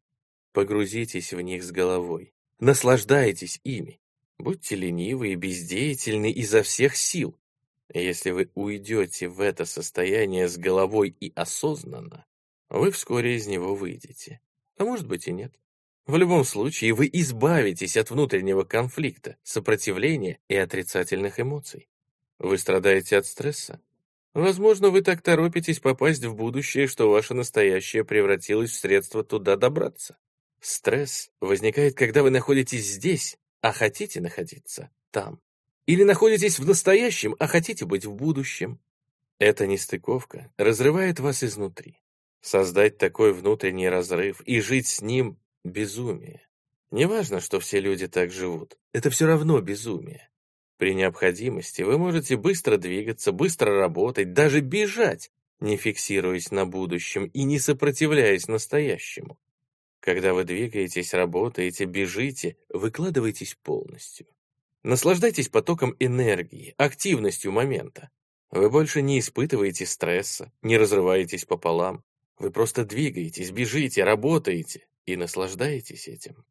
Погрузитесь 0.53 1.33
в 1.35 1.41
них 1.41 1.63
с 1.63 1.71
головой, 1.71 2.33
наслаждайтесь 2.59 3.61
ими. 3.63 4.01
Будьте 4.39 4.77
ленивы 4.77 5.33
и 5.33 5.35
бездеятельны 5.35 6.31
изо 6.31 6.63
всех 6.63 6.97
сил. 6.97 7.39
Если 7.93 8.31
вы 8.31 8.51
уйдете 8.55 9.29
в 9.29 9.41
это 9.41 9.65
состояние 9.65 10.49
с 10.49 10.57
головой 10.57 11.15
и 11.21 11.33
осознанно, 11.35 12.25
вы 12.71 12.91
вскоре 12.91 13.37
из 13.37 13.47
него 13.47 13.75
выйдете. 13.75 14.41
А 14.79 14.85
может 14.85 15.07
быть 15.07 15.27
и 15.27 15.33
нет. 15.33 15.53
В 16.07 16.17
любом 16.17 16.45
случае, 16.45 16.95
вы 16.95 17.11
избавитесь 17.13 17.97
от 17.97 18.11
внутреннего 18.11 18.65
конфликта, 18.65 19.37
сопротивления 19.43 20.39
и 20.49 20.55
отрицательных 20.55 21.41
эмоций. 21.41 21.89
Вы 22.39 22.59
страдаете 22.59 23.17
от 23.17 23.27
стресса? 23.27 23.81
Возможно, 24.35 24.91
вы 24.91 25.03
так 25.03 25.23
торопитесь 25.23 25.81
попасть 25.81 26.25
в 26.25 26.35
будущее, 26.35 26.87
что 26.87 27.11
ваше 27.11 27.35
настоящее 27.35 28.05
превратилось 28.05 28.71
в 28.71 28.77
средство 28.77 29.25
туда 29.25 29.57
добраться. 29.57 30.17
Стресс 30.61 31.31
возникает, 31.41 31.97
когда 31.97 32.23
вы 32.23 32.31
находитесь 32.31 32.87
здесь, 32.87 33.39
а 33.61 33.73
хотите 33.73 34.21
находиться 34.21 34.91
там. 35.11 35.41
Или 35.87 36.05
находитесь 36.05 36.59
в 36.59 36.67
настоящем, 36.67 37.35
а 37.39 37.47
хотите 37.47 37.87
быть 37.87 38.05
в 38.05 38.15
будущем. 38.15 38.79
Эта 39.39 39.67
нестыковка 39.67 40.53
разрывает 40.57 41.21
вас 41.21 41.43
изнутри. 41.43 42.01
Создать 42.41 42.99
такой 42.99 43.33
внутренний 43.33 43.89
разрыв 43.89 44.41
и 44.43 44.61
жить 44.61 44.87
с 44.87 45.01
ним– 45.01 45.39
безумие. 45.65 46.43
Неважно, 46.91 47.41
что 47.41 47.59
все 47.61 47.81
люди 47.81 48.07
так 48.07 48.31
живут, 48.31 48.79
это 48.93 49.11
все 49.11 49.27
равно 49.27 49.61
безумие. 49.61 50.28
При 50.79 50.95
необходимости 50.95 51.83
вы 51.83 51.99
можете 51.99 52.37
быстро 52.37 52.77
двигаться, 52.77 53.33
быстро 53.33 53.79
работать, 53.79 54.33
даже 54.33 54.61
бежать, 54.61 55.31
не 55.61 55.77
фиксируясь 55.77 56.53
на 56.53 56.67
будущем 56.67 57.27
и 57.27 57.43
не 57.43 57.59
сопротивляясь 57.59 58.47
настоящему. 58.47 59.39
Когда 59.99 60.33
вы 60.33 60.45
двигаетесь, 60.45 61.15
работаете, 61.15 61.85
бежите, 61.85 62.57
выкладывайтесь 62.69 63.59
полностью. 63.61 64.29
Наслаждайтесь 64.85 65.49
потоком 65.49 65.97
энергии, 65.99 66.75
активностью 66.79 67.51
момента. 67.51 68.11
Вы 68.53 68.71
больше 68.71 69.03
не 69.03 69.19
испытываете 69.19 69.85
стресса, 69.85 70.53
не 70.63 70.79
разрываетесь 70.79 71.45
пополам. 71.45 72.05
Вы 72.39 72.53
просто 72.53 72.85
двигаетесь, 72.85 73.51
бежите, 73.51 74.05
работаете 74.05 74.87
и 75.07 75.17
наслаждаетесь 75.17 76.07
этим. 76.07 76.45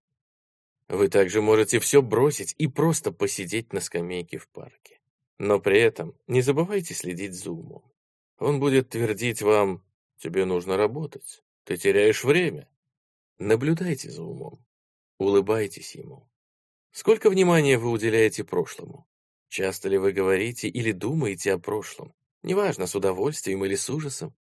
Вы 0.90 1.10
также 1.10 1.42
можете 1.42 1.80
все 1.80 2.02
бросить 2.02 2.56
и 2.58 2.68
просто 2.68 3.12
посидеть 3.12 3.74
на 3.74 3.82
скамейке 3.82 4.38
в 4.38 4.48
парке. 4.48 5.02
Но 5.38 5.60
при 5.60 5.80
этом 5.80 6.16
не 6.28 6.42
забывайте 6.42 6.94
следить 6.94 7.34
за 7.34 7.52
умом. 7.52 7.84
Он 8.40 8.60
будет 8.60 8.90
твердить 8.90 9.42
вам, 9.42 9.84
тебе 10.18 10.46
нужно 10.46 10.78
работать, 10.78 11.44
ты 11.66 11.76
теряешь 11.76 12.24
время. 12.24 12.70
Наблюдайте 13.38 14.10
за 14.10 14.24
умом, 14.24 14.66
улыбайтесь 15.18 15.96
ему. 15.96 16.30
Сколько 16.92 17.30
внимания 17.30 17.78
вы 17.78 17.92
уделяете 17.92 18.44
прошлому? 18.44 19.08
Часто 19.50 19.90
ли 19.90 19.98
вы 19.98 20.14
говорите 20.14 20.68
или 20.68 20.92
думаете 20.92 21.54
о 21.54 21.60
прошлом? 21.60 22.14
Неважно, 22.44 22.88
с 22.88 22.96
удовольствием 22.96 23.64
или 23.66 23.76
с 23.76 23.90
ужасом 23.90 24.34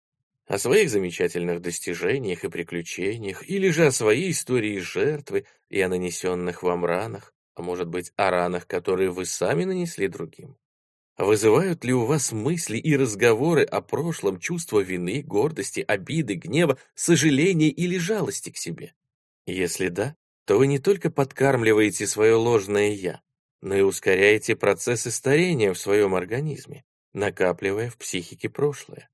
о 0.47 0.57
своих 0.59 0.89
замечательных 0.89 1.61
достижениях 1.61 2.43
и 2.43 2.49
приключениях, 2.49 3.47
или 3.47 3.69
же 3.69 3.87
о 3.87 3.91
своей 3.91 4.31
истории 4.31 4.79
жертвы 4.79 5.45
и 5.69 5.81
о 5.81 5.89
нанесенных 5.89 6.63
вам 6.63 6.85
ранах, 6.85 7.33
а 7.55 7.61
может 7.61 7.87
быть, 7.87 8.11
о 8.15 8.29
ранах, 8.29 8.67
которые 8.67 9.09
вы 9.09 9.25
сами 9.25 9.63
нанесли 9.63 10.07
другим. 10.07 10.57
Вызывают 11.17 11.85
ли 11.85 11.93
у 11.93 12.05
вас 12.05 12.33
мысли 12.33 12.77
и 12.77 12.97
разговоры 12.97 13.63
о 13.63 13.81
прошлом 13.81 14.37
чувство 14.37 14.81
вины, 14.81 15.23
гордости, 15.23 15.83
обиды, 15.87 16.35
гнева, 16.35 16.77
сожаления 16.93 17.69
или 17.69 17.97
жалости 17.97 18.49
к 18.49 18.57
себе? 18.57 18.93
Если 19.45 19.87
да, 19.87 20.15
то 20.45 20.57
вы 20.57 20.67
не 20.67 20.77
только 20.77 21.09
подкармливаете 21.09 22.05
свое 22.05 22.35
ложное 22.35 22.91
«я», 22.91 23.21
но 23.61 23.75
и 23.75 23.81
ускоряете 23.81 24.55
процессы 24.55 25.09
старения 25.09 25.73
в 25.73 25.79
своем 25.79 26.13
организме, 26.13 26.83
накапливая 27.13 27.89
в 27.89 27.97
психике 27.97 28.49
прошлое. 28.49 29.09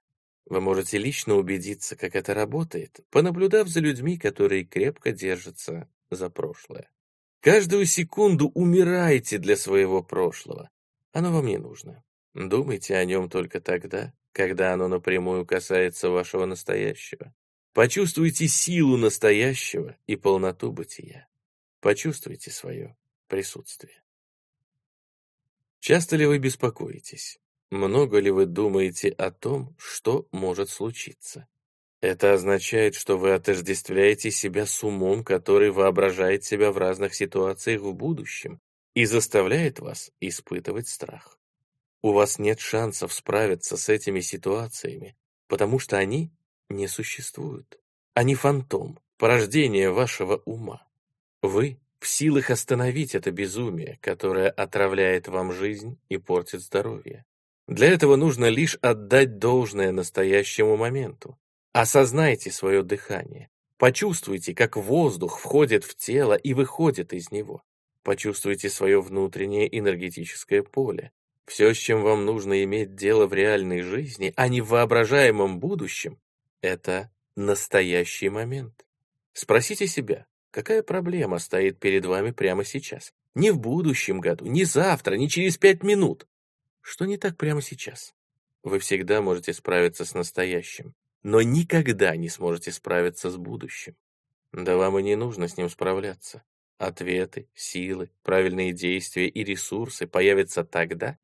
Вы 0.52 0.60
можете 0.60 0.98
лично 0.98 1.36
убедиться, 1.36 1.96
как 1.96 2.14
это 2.14 2.34
работает, 2.34 3.00
понаблюдав 3.10 3.70
за 3.70 3.80
людьми, 3.80 4.18
которые 4.18 4.66
крепко 4.66 5.14
держатся 5.14 5.88
за 6.10 6.30
прошлое. 6.30 6.92
Каждую 7.40 7.86
секунду 7.86 8.50
умираете 8.50 9.38
для 9.38 9.56
своего 9.56 10.04
прошлого. 10.04 10.70
Оно 11.14 11.32
вам 11.32 11.46
не 11.46 11.58
нужно. 11.58 12.04
Думайте 12.34 12.98
о 12.98 13.06
нем 13.06 13.30
только 13.30 13.62
тогда, 13.62 14.12
когда 14.34 14.74
оно 14.74 14.90
напрямую 14.90 15.46
касается 15.46 16.10
вашего 16.10 16.44
настоящего. 16.44 17.34
Почувствуйте 17.72 18.50
силу 18.50 18.98
настоящего 18.98 19.96
и 20.06 20.18
полноту 20.18 20.74
бытия. 20.74 21.30
Почувствуйте 21.80 22.52
свое 22.52 22.98
присутствие. 23.30 24.04
Часто 25.80 26.18
ли 26.18 26.26
вы 26.26 26.40
беспокоитесь? 26.40 27.41
Много 27.72 28.20
ли 28.20 28.30
вы 28.30 28.48
думаете 28.48 29.10
о 29.10 29.32
том, 29.32 29.74
что 29.78 30.28
может 30.34 30.70
случиться? 30.70 31.48
Это 32.02 32.34
означает, 32.34 32.96
что 32.96 33.18
вы 33.18 33.34
отождествляете 33.34 34.30
себя 34.30 34.66
с 34.66 34.84
умом, 34.84 35.24
который 35.24 35.72
воображает 35.72 36.44
себя 36.44 36.72
в 36.74 36.78
разных 36.78 37.16
ситуациях 37.16 37.82
в 37.82 37.94
будущем 37.94 38.60
и 38.94 39.06
заставляет 39.06 39.80
вас 39.80 40.12
испытывать 40.20 40.90
страх. 40.90 41.40
У 42.04 42.12
вас 42.12 42.40
нет 42.40 42.60
шансов 42.60 43.14
справиться 43.14 43.78
с 43.78 43.88
этими 43.88 44.20
ситуациями, 44.20 45.16
потому 45.48 45.80
что 45.80 45.98
они 45.98 46.34
не 46.70 46.88
существуют. 46.88 47.80
Они 48.16 48.36
фантом, 48.36 49.00
порождение 49.18 49.92
вашего 49.92 50.42
ума. 50.44 50.86
Вы 51.42 51.80
в 52.00 52.08
силах 52.08 52.50
остановить 52.50 53.16
это 53.16 53.32
безумие, 53.32 53.98
которое 54.02 54.50
отравляет 54.50 55.30
вам 55.30 55.54
жизнь 55.54 56.00
и 56.10 56.18
портит 56.18 56.62
здоровье. 56.62 57.24
Для 57.72 57.88
этого 57.88 58.18
нужно 58.18 58.50
лишь 58.50 58.76
отдать 58.82 59.38
должное 59.38 59.94
настоящему 59.94 60.76
моменту. 60.76 61.40
Осознайте 61.72 62.52
свое 62.52 62.84
дыхание. 62.84 63.50
Почувствуйте, 63.78 64.54
как 64.54 64.76
воздух 64.76 65.40
входит 65.40 65.86
в 65.86 65.96
тело 65.96 66.34
и 66.34 66.54
выходит 66.54 67.14
из 67.14 67.32
него. 67.32 67.64
Почувствуйте 68.04 68.70
свое 68.70 69.00
внутреннее 69.00 69.70
энергетическое 69.80 70.64
поле. 70.64 71.14
Все, 71.46 71.74
с 71.74 71.78
чем 71.78 72.02
вам 72.02 72.26
нужно 72.26 72.62
иметь 72.66 72.96
дело 72.96 73.26
в 73.26 73.34
реальной 73.34 73.84
жизни, 73.84 74.34
а 74.36 74.50
не 74.50 74.60
в 74.60 74.68
воображаемом 74.68 75.62
будущем, 75.62 76.20
это 76.62 77.10
настоящий 77.38 78.28
момент. 78.28 78.86
Спросите 79.32 79.88
себя, 79.88 80.26
какая 80.52 80.84
проблема 80.84 81.40
стоит 81.40 81.80
перед 81.80 82.06
вами 82.06 82.32
прямо 82.32 82.66
сейчас? 82.66 83.14
Не 83.34 83.52
в 83.52 83.60
будущем 83.60 84.20
году, 84.20 84.46
не 84.46 84.66
завтра, 84.66 85.16
не 85.16 85.30
через 85.30 85.58
пять 85.58 85.84
минут. 85.84 86.28
Что 86.82 87.06
не 87.06 87.18
так 87.18 87.38
прямо 87.38 87.62
сейчас? 87.62 88.14
Вы 88.64 88.80
всегда 88.80 89.22
можете 89.22 89.54
справиться 89.54 90.06
с 90.06 90.14
настоящим, 90.14 90.94
но 91.24 91.42
никогда 91.42 92.16
не 92.16 92.30
сможете 92.30 92.72
справиться 92.72 93.30
с 93.30 93.38
будущим. 93.38 93.96
Да 94.52 94.78
вам 94.78 95.00
и 95.00 95.04
не 95.04 95.16
нужно 95.16 95.48
с 95.48 95.58
ним 95.58 95.70
справляться. 95.70 96.44
Ответы, 96.78 97.48
силы, 97.54 98.10
правильные 98.24 98.74
действия 98.74 99.28
и 99.28 99.44
ресурсы 99.44 100.08
появятся 100.08 100.64
тогда, 100.64 101.18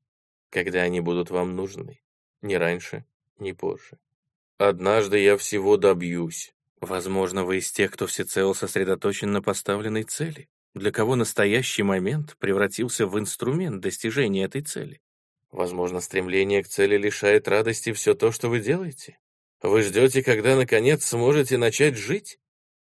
когда 0.49 0.81
они 0.81 1.01
будут 1.01 1.29
вам 1.29 1.55
нужны. 1.55 1.99
Ни 2.41 2.55
раньше, 2.55 3.05
ни 3.39 3.51
позже. 3.51 3.97
Однажды 4.57 5.19
я 5.19 5.37
всего 5.37 5.77
добьюсь. 5.77 6.53
Возможно, 6.79 7.43
вы 7.43 7.57
из 7.57 7.71
тех, 7.71 7.91
кто 7.91 8.05
всецело 8.05 8.53
сосредоточен 8.53 9.31
на 9.31 9.41
поставленной 9.41 10.03
цели, 10.03 10.47
для 10.75 10.91
кого 10.91 11.15
настоящий 11.15 11.83
момент 11.83 12.37
превратился 12.37 13.07
в 13.07 13.17
инструмент 13.19 13.81
достижения 13.81 14.45
этой 14.45 14.61
цели. 14.61 15.01
Возможно, 15.51 16.01
стремление 16.01 16.63
к 16.63 16.67
цели 16.67 16.97
лишает 16.97 17.47
радости 17.47 17.93
все 17.93 18.13
то, 18.13 18.31
что 18.31 18.49
вы 18.49 18.59
делаете. 18.59 19.17
Вы 19.61 19.81
ждете, 19.81 20.21
когда, 20.21 20.55
наконец, 20.55 21.05
сможете 21.05 21.57
начать 21.57 21.95
жить? 21.95 22.39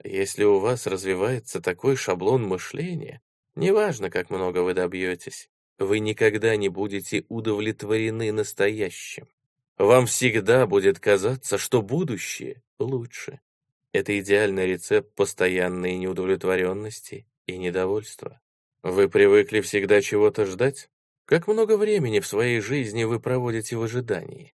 Если 0.03 0.45
у 0.45 0.59
вас 0.59 0.87
развивается 0.87 1.61
такой 1.61 1.97
шаблон 1.97 2.45
мышления, 2.45 3.21
неважно, 3.55 4.11
как 4.11 4.31
много 4.31 4.59
вы 4.59 4.75
добьетесь, 4.75 5.49
вы 5.79 6.01
никогда 6.01 6.57
не 6.57 6.69
будете 6.69 7.25
удовлетворены 7.29 8.33
настоящим. 8.33 9.29
Вам 9.77 10.07
всегда 10.07 10.67
будет 10.67 10.99
казаться, 10.99 11.59
что 11.59 11.83
будущее 11.83 12.63
лучше. 12.79 13.41
Это 13.93 14.19
идеальный 14.19 14.67
рецепт 14.67 15.15
постоянной 15.15 15.97
неудовлетворенности 15.97 17.27
и 17.47 17.57
недовольства. 17.57 18.41
Вы 18.83 19.09
привыкли 19.09 19.61
всегда 19.61 20.03
чего-то 20.03 20.47
ждать? 20.47 20.91
Как 21.29 21.47
много 21.47 21.77
времени 21.77 22.21
в 22.21 22.27
своей 22.27 22.61
жизни 22.61 23.05
вы 23.05 23.21
проводите 23.21 23.77
в 23.77 23.83
ожидании? 23.83 24.55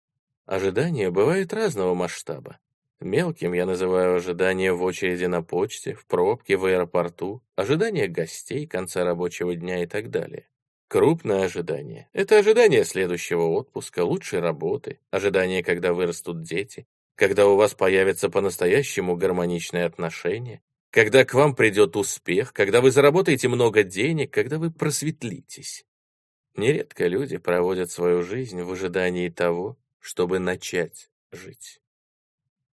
Ожидание 0.47 1.11
бывает 1.11 1.53
разного 1.53 1.95
масштаба. 1.95 2.61
Мелким 3.01 3.55
я 3.55 3.67
называю 3.67 4.15
ожидание 4.15 4.73
в 4.73 4.81
очереди 4.85 5.25
на 5.25 5.43
почте, 5.43 5.95
в 5.95 6.07
пробке, 6.07 6.57
в 6.57 6.67
аэропорту, 6.67 7.43
ожидание 7.57 8.07
гостей, 8.07 8.69
конца 8.69 9.05
рабочего 9.05 9.57
дня 9.57 9.83
и 9.83 9.87
так 9.87 10.11
далее. 10.11 10.47
Крупное 10.87 11.47
ожидание– 11.47 12.09
это 12.13 12.39
ожидание 12.39 12.85
следующего 12.85 13.49
отпуска, 13.49 14.05
лучшей 14.05 14.39
работы, 14.39 15.01
ожидание, 15.11 15.65
когда 15.65 15.93
вырастут 15.93 16.45
дети, 16.45 16.87
когда 17.17 17.49
у 17.49 17.57
вас 17.57 17.75
появятся 17.75 18.29
по-настоящему 18.29 19.17
гармоничные 19.17 19.87
отношения, 19.87 20.63
когда 20.93 21.25
к 21.25 21.35
вам 21.35 21.57
придет 21.57 21.97
успех, 21.97 22.53
когда 22.53 22.81
вы 22.81 22.93
заработаете 22.93 23.49
много 23.49 23.83
денег, 23.83 24.33
когда 24.33 24.59
вы 24.59 24.71
просветлитесь. 24.71 25.85
Нередко 26.61 27.07
люди 27.07 27.39
проводят 27.39 27.91
свою 27.91 28.23
жизнь 28.23 28.61
в 28.61 28.71
ожидании 28.71 29.31
того, 29.31 29.79
чтобы 29.99 30.39
начать 30.41 31.09
жить. 31.33 31.81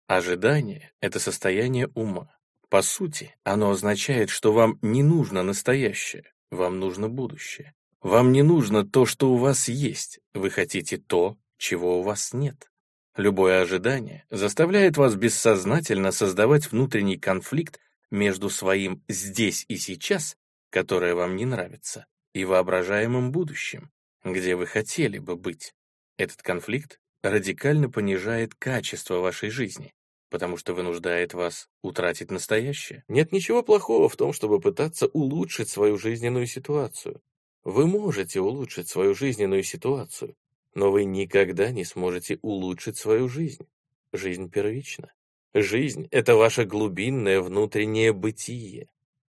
Ожидание— 0.07 0.91
это 1.01 1.19
состояние 1.19 1.89
ума. 1.93 2.35
По 2.69 2.81
сути, 2.81 3.35
оно 3.43 3.69
означает, 3.69 4.31
что 4.31 4.53
вам 4.53 4.79
не 4.81 5.03
нужно 5.03 5.43
настоящее, 5.43 6.23
вам 6.49 6.79
нужно 6.79 7.09
будущее. 7.09 7.75
Вам 8.01 8.31
не 8.31 8.41
нужно 8.41 8.83
то, 8.83 9.05
что 9.05 9.31
у 9.31 9.37
вас 9.37 9.67
есть, 9.67 10.19
вы 10.33 10.49
хотите 10.49 10.97
то, 10.97 11.37
чего 11.59 11.99
у 11.99 12.01
вас 12.01 12.33
нет. 12.33 12.71
Любое 13.15 13.61
ожидание 13.61 14.25
заставляет 14.31 14.97
вас 14.97 15.13
бессознательно 15.13 16.11
создавать 16.11 16.71
внутренний 16.71 17.17
конфликт 17.17 17.79
между 18.09 18.49
своим 18.49 19.03
«здесь 19.07 19.63
и 19.67 19.77
сейчас», 19.77 20.37
которое 20.71 21.13
вам 21.13 21.35
не 21.35 21.45
нравится, 21.45 22.07
и 22.35 22.43
воображаемом 22.43 23.31
будущем, 23.31 23.89
где 24.25 24.57
вы 24.57 24.65
хотели 24.67 25.19
бы 25.19 25.37
быть. 25.37 25.73
Этот 26.17 26.41
конфликт 26.41 26.99
радикально 27.23 27.89
понижает 27.89 28.53
качество 28.55 29.19
вашей 29.19 29.49
жизни, 29.49 29.93
потому 30.29 30.57
что 30.57 30.73
вынуждает 30.73 31.33
вас 31.33 31.69
утратить 31.81 32.31
настоящее. 32.31 33.05
Нет 33.07 33.31
ничего 33.31 33.63
плохого 33.63 34.09
в 34.09 34.17
том, 34.17 34.33
чтобы 34.33 34.59
пытаться 34.59 35.07
улучшить 35.07 35.69
свою 35.69 35.97
жизненную 35.97 36.45
ситуацию. 36.45 37.21
Вы 37.63 37.87
можете 37.87 38.41
улучшить 38.41 38.89
свою 38.89 39.15
жизненную 39.15 39.63
ситуацию, 39.63 40.35
но 40.73 40.91
вы 40.91 41.05
никогда 41.05 41.71
не 41.71 41.85
сможете 41.85 42.37
улучшить 42.41 42.97
свою 42.97 43.29
жизнь. 43.29 43.65
Жизнь 44.11 44.49
первична. 44.49 45.13
Жизнь— 45.53 46.09
это 46.11 46.35
ваше 46.35 46.65
глубинное 46.65 47.39
внутреннее 47.39 48.11
бытие. 48.11 48.89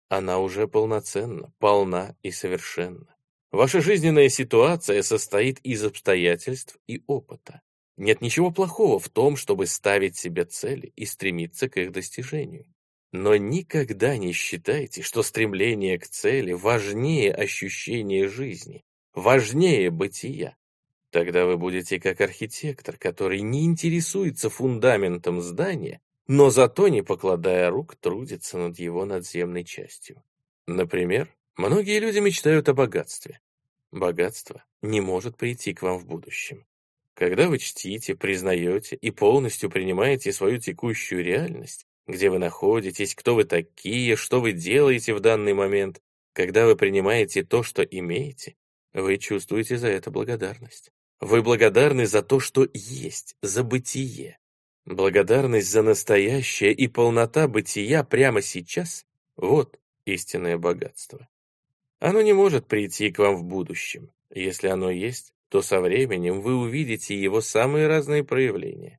Она 0.09 0.39
уже 0.39 0.67
полноценна, 0.67 1.53
полна 1.59 2.17
и 2.23 2.31
совершенна. 2.31 3.15
Ваша 3.51 3.81
жизненная 3.81 4.29
ситуация 4.29 5.03
состоит 5.03 5.59
из 5.61 5.85
обстоятельств 5.85 6.79
и 6.87 7.03
опыта. 7.07 7.63
Нет 7.97 8.21
ничего 8.21 8.51
плохого 8.51 8.99
в 8.99 9.09
том, 9.09 9.37
чтобы 9.37 9.67
ставить 9.67 10.17
себе 10.17 10.45
цели 10.45 10.93
и 10.97 11.05
стремиться 11.05 11.69
к 11.69 11.77
их 11.79 11.93
достижению. 11.93 12.67
Но 13.11 13.37
никогда 13.37 14.17
не 14.17 14.33
считайте, 14.33 15.03
что 15.03 15.23
стремление 15.23 15.99
к 15.99 16.07
цели 16.07 16.53
важнее 16.53 17.33
ощущения 17.33 18.29
жизни, 18.29 18.85
важнее 19.15 19.91
бытия. 19.91 20.57
Тогда 21.11 21.47
вы 21.47 21.57
будете 21.57 21.99
как 21.99 22.21
архитектор, 22.21 22.99
который 22.99 23.41
не 23.41 23.65
интересуется 23.65 24.51
фундаментом 24.51 25.41
здания, 25.41 26.01
но 26.29 26.51
зато, 26.51 26.89
не 26.89 27.03
покладая 27.03 27.71
рук, 27.71 27.97
трудится 27.97 28.59
над 28.59 28.79
его 28.79 29.05
надземной 29.07 29.65
частью. 29.65 30.23
Например, 30.67 31.35
многие 31.57 31.99
люди 31.99 32.19
мечтают 32.19 32.69
о 32.69 32.75
богатстве. 32.75 33.41
Богатство 33.91 34.63
не 34.83 35.01
может 35.01 35.39
прийти 35.39 35.73
к 35.73 35.83
вам 35.83 35.99
в 35.99 36.07
будущем. 36.07 36.67
Когда 37.15 37.49
вы 37.49 37.59
чтите, 37.59 38.15
признаете 38.15 38.97
и 38.97 39.11
полностью 39.11 39.71
принимаете 39.71 40.33
свою 40.33 40.59
текущую 40.59 41.25
реальность, 41.25 41.87
где 42.07 42.31
вы 42.31 42.39
находитесь, 42.39 43.15
кто 43.15 43.35
вы 43.35 43.45
такие, 43.45 44.15
что 44.15 44.41
вы 44.41 44.53
делаете 44.53 45.15
в 45.15 45.21
данный 45.21 45.55
момент, 45.55 46.01
когда 46.35 46.67
вы 46.67 46.77
принимаете 46.77 47.43
то, 47.43 47.63
что 47.63 47.83
имеете, 47.83 48.55
вы 48.93 49.17
чувствуете 49.17 49.79
за 49.79 49.89
это 49.89 50.11
благодарность. 50.11 50.93
Вы 51.21 51.43
благодарны 51.43 52.07
за 52.07 52.23
то, 52.23 52.39
что 52.39 52.69
есть, 52.73 53.35
за 53.43 53.65
бытие. 53.65 54.39
Благодарность 54.89 55.71
за 55.71 55.83
настоящее 55.83 56.73
и 56.73 56.89
полнота 56.89 57.47
бытия 57.47 58.03
прямо 58.05 58.41
сейчас— 58.41 59.05
вот 59.37 59.79
истинное 60.07 60.57
богатство. 60.57 61.29
Оно 61.99 62.23
не 62.23 62.33
может 62.33 62.67
прийти 62.67 63.11
к 63.11 63.19
вам 63.19 63.37
в 63.37 63.45
будущем. 63.45 64.11
Если 64.31 64.67
оно 64.69 64.91
есть, 64.91 65.35
то 65.51 65.61
со 65.61 65.83
временем 65.83 66.41
вы 66.41 66.55
увидите 66.55 67.15
его 67.15 67.43
самые 67.43 67.87
разные 67.87 68.25
проявления. 68.25 68.99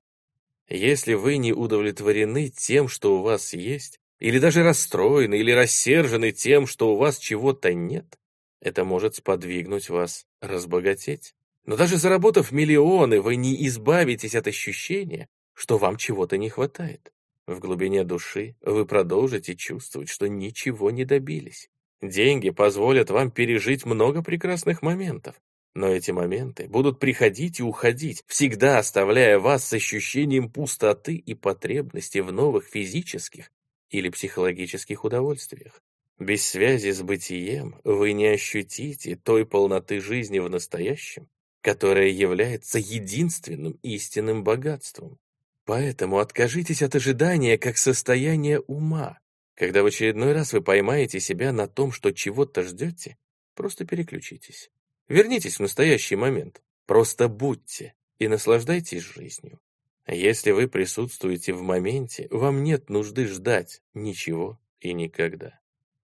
Если 0.67 1.15
вы 1.15 1.37
не 1.37 1.53
удовлетворены 1.53 2.49
тем, 2.49 2.87
что 2.87 3.17
у 3.17 3.23
вас 3.23 3.53
есть, 3.53 3.99
или 4.19 4.37
даже 4.37 4.61
расстроены 4.61 5.39
или 5.39 5.51
рассержены 5.51 6.31
тем, 6.31 6.67
что 6.67 6.93
у 6.93 6.97
вас 6.97 7.17
чего-то 7.17 7.73
нет, 7.73 8.19
это 8.61 8.85
может 8.85 9.15
сподвигнуть 9.15 9.89
вас 9.89 10.27
разбогатеть. 10.39 11.33
Но 11.65 11.75
даже 11.77 11.97
заработав 11.97 12.51
миллионы, 12.51 13.21
вы 13.21 13.37
не 13.37 13.65
избавитесь 13.65 14.35
от 14.35 14.45
ощущения, 14.45 15.27
что 15.59 15.77
вам 15.77 15.97
чего-то 15.97 16.37
не 16.37 16.49
хватает. 16.49 17.11
В 17.45 17.59
глубине 17.59 18.05
души 18.05 18.55
вы 18.61 18.85
продолжите 18.85 19.57
чувствовать, 19.57 20.07
что 20.07 20.29
ничего 20.29 20.89
не 20.89 21.03
добились. 21.03 21.69
Деньги 22.01 22.49
позволят 22.49 23.09
вам 23.09 23.29
пережить 23.29 23.85
много 23.85 24.23
прекрасных 24.23 24.81
моментов, 24.81 25.35
но 25.75 25.89
эти 25.89 26.11
моменты 26.11 26.69
будут 26.69 26.99
приходить 26.99 27.59
и 27.59 27.63
уходить, 27.63 28.23
всегда 28.25 28.77
оставляя 28.77 29.37
вас 29.37 29.65
с 29.65 29.73
ощущением 29.73 30.49
пустоты 30.49 31.15
и 31.15 31.33
потребности 31.33 32.19
в 32.19 32.31
новых 32.31 32.65
физических 32.65 33.51
или 33.89 34.07
психологических 34.07 35.03
удовольствиях. 35.03 35.81
Без 36.19 36.47
связи 36.47 36.91
с 36.91 37.01
бытием 37.01 37.81
вы 37.83 38.13
не 38.13 38.27
ощутите 38.27 39.17
той 39.17 39.45
полноты 39.45 39.99
жизни 39.99 40.39
в 40.39 40.49
настоящем, 40.49 41.27
которая 41.61 42.07
является 42.07 42.79
единственным 42.79 43.73
истинным 43.83 44.45
богатством. 44.45 45.19
Поэтому 45.69 46.17
откажитесь 46.17 46.81
от 46.81 46.95
ожидания 46.95 47.55
как 47.59 47.77
состояния 47.77 48.59
ума. 48.61 49.19
Когда 49.53 49.83
в 49.83 49.85
очередной 49.85 50.33
раз 50.33 50.51
вы 50.51 50.61
поймаете 50.61 51.19
себя 51.19 51.53
на 51.53 51.67
том, 51.67 51.91
что 51.91 52.11
чего-то 52.11 52.63
ждете, 52.63 53.17
просто 53.53 53.85
переключитесь. 53.85 54.71
Вернитесь 55.07 55.57
в 55.57 55.59
настоящий 55.59 56.15
момент. 56.15 56.63
Просто 56.87 57.27
будьте 57.27 57.93
и 58.17 58.27
наслаждайтесь 58.27 59.03
жизнью. 59.03 59.59
Если 60.07 60.49
вы 60.49 60.67
присутствуете 60.67 61.53
в 61.53 61.61
моменте, 61.61 62.27
вам 62.31 62.63
нет 62.63 62.89
нужды 62.89 63.27
ждать 63.27 63.83
ничего 63.93 64.59
и 64.79 64.91
никогда. 64.91 65.59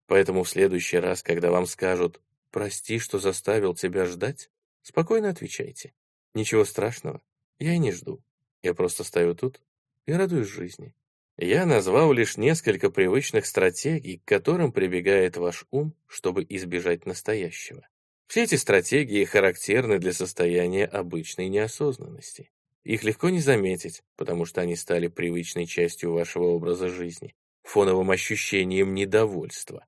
Поэтому 0.06 0.44
в 0.44 0.50
следующий 0.50 0.98
раз, 0.98 1.24
когда 1.24 1.50
вам 1.50 1.66
скажут 1.66 2.22
«прости, 2.52 3.00
что 3.00 3.18
заставил 3.18 3.74
тебя 3.74 4.06
ждать», 4.06 4.52
спокойно 4.84 5.30
отвечайте. 5.30 5.96
Ничего 6.36 6.66
страшного, 6.66 7.24
я 7.58 7.74
и 7.74 7.80
не 7.80 7.92
жду. 7.92 8.22
Я 8.66 8.74
просто 8.74 9.04
стою 9.04 9.36
тут 9.36 9.62
и 10.08 10.12
радуюсь 10.12 10.48
жизни. 10.48 10.96
Я 11.38 11.68
назвал 11.68 12.12
лишь 12.12 12.36
несколько 12.36 12.90
привычных 12.90 13.46
стратегий, 13.46 14.18
к 14.18 14.26
которым 14.26 14.72
прибегает 14.72 15.38
ваш 15.38 15.68
ум, 15.70 15.94
чтобы 16.08 16.44
избежать 16.50 17.06
настоящего. 17.06 17.88
Все 18.26 18.42
эти 18.42 18.56
стратегии 18.56 19.24
характерны 19.24 20.00
для 20.00 20.14
состояния 20.14 20.86
обычной 20.86 21.48
неосознанности. 21.48 22.50
Их 22.84 23.04
легко 23.04 23.30
не 23.30 23.40
заметить, 23.40 24.02
потому 24.16 24.46
что 24.46 24.62
они 24.62 24.76
стали 24.76 25.10
привычной 25.10 25.68
частью 25.68 26.14
вашего 26.14 26.46
образа 26.46 26.90
жизни, 26.90 27.36
фоновым 27.62 28.10
ощущением 28.10 28.96
недовольства. 28.96 29.86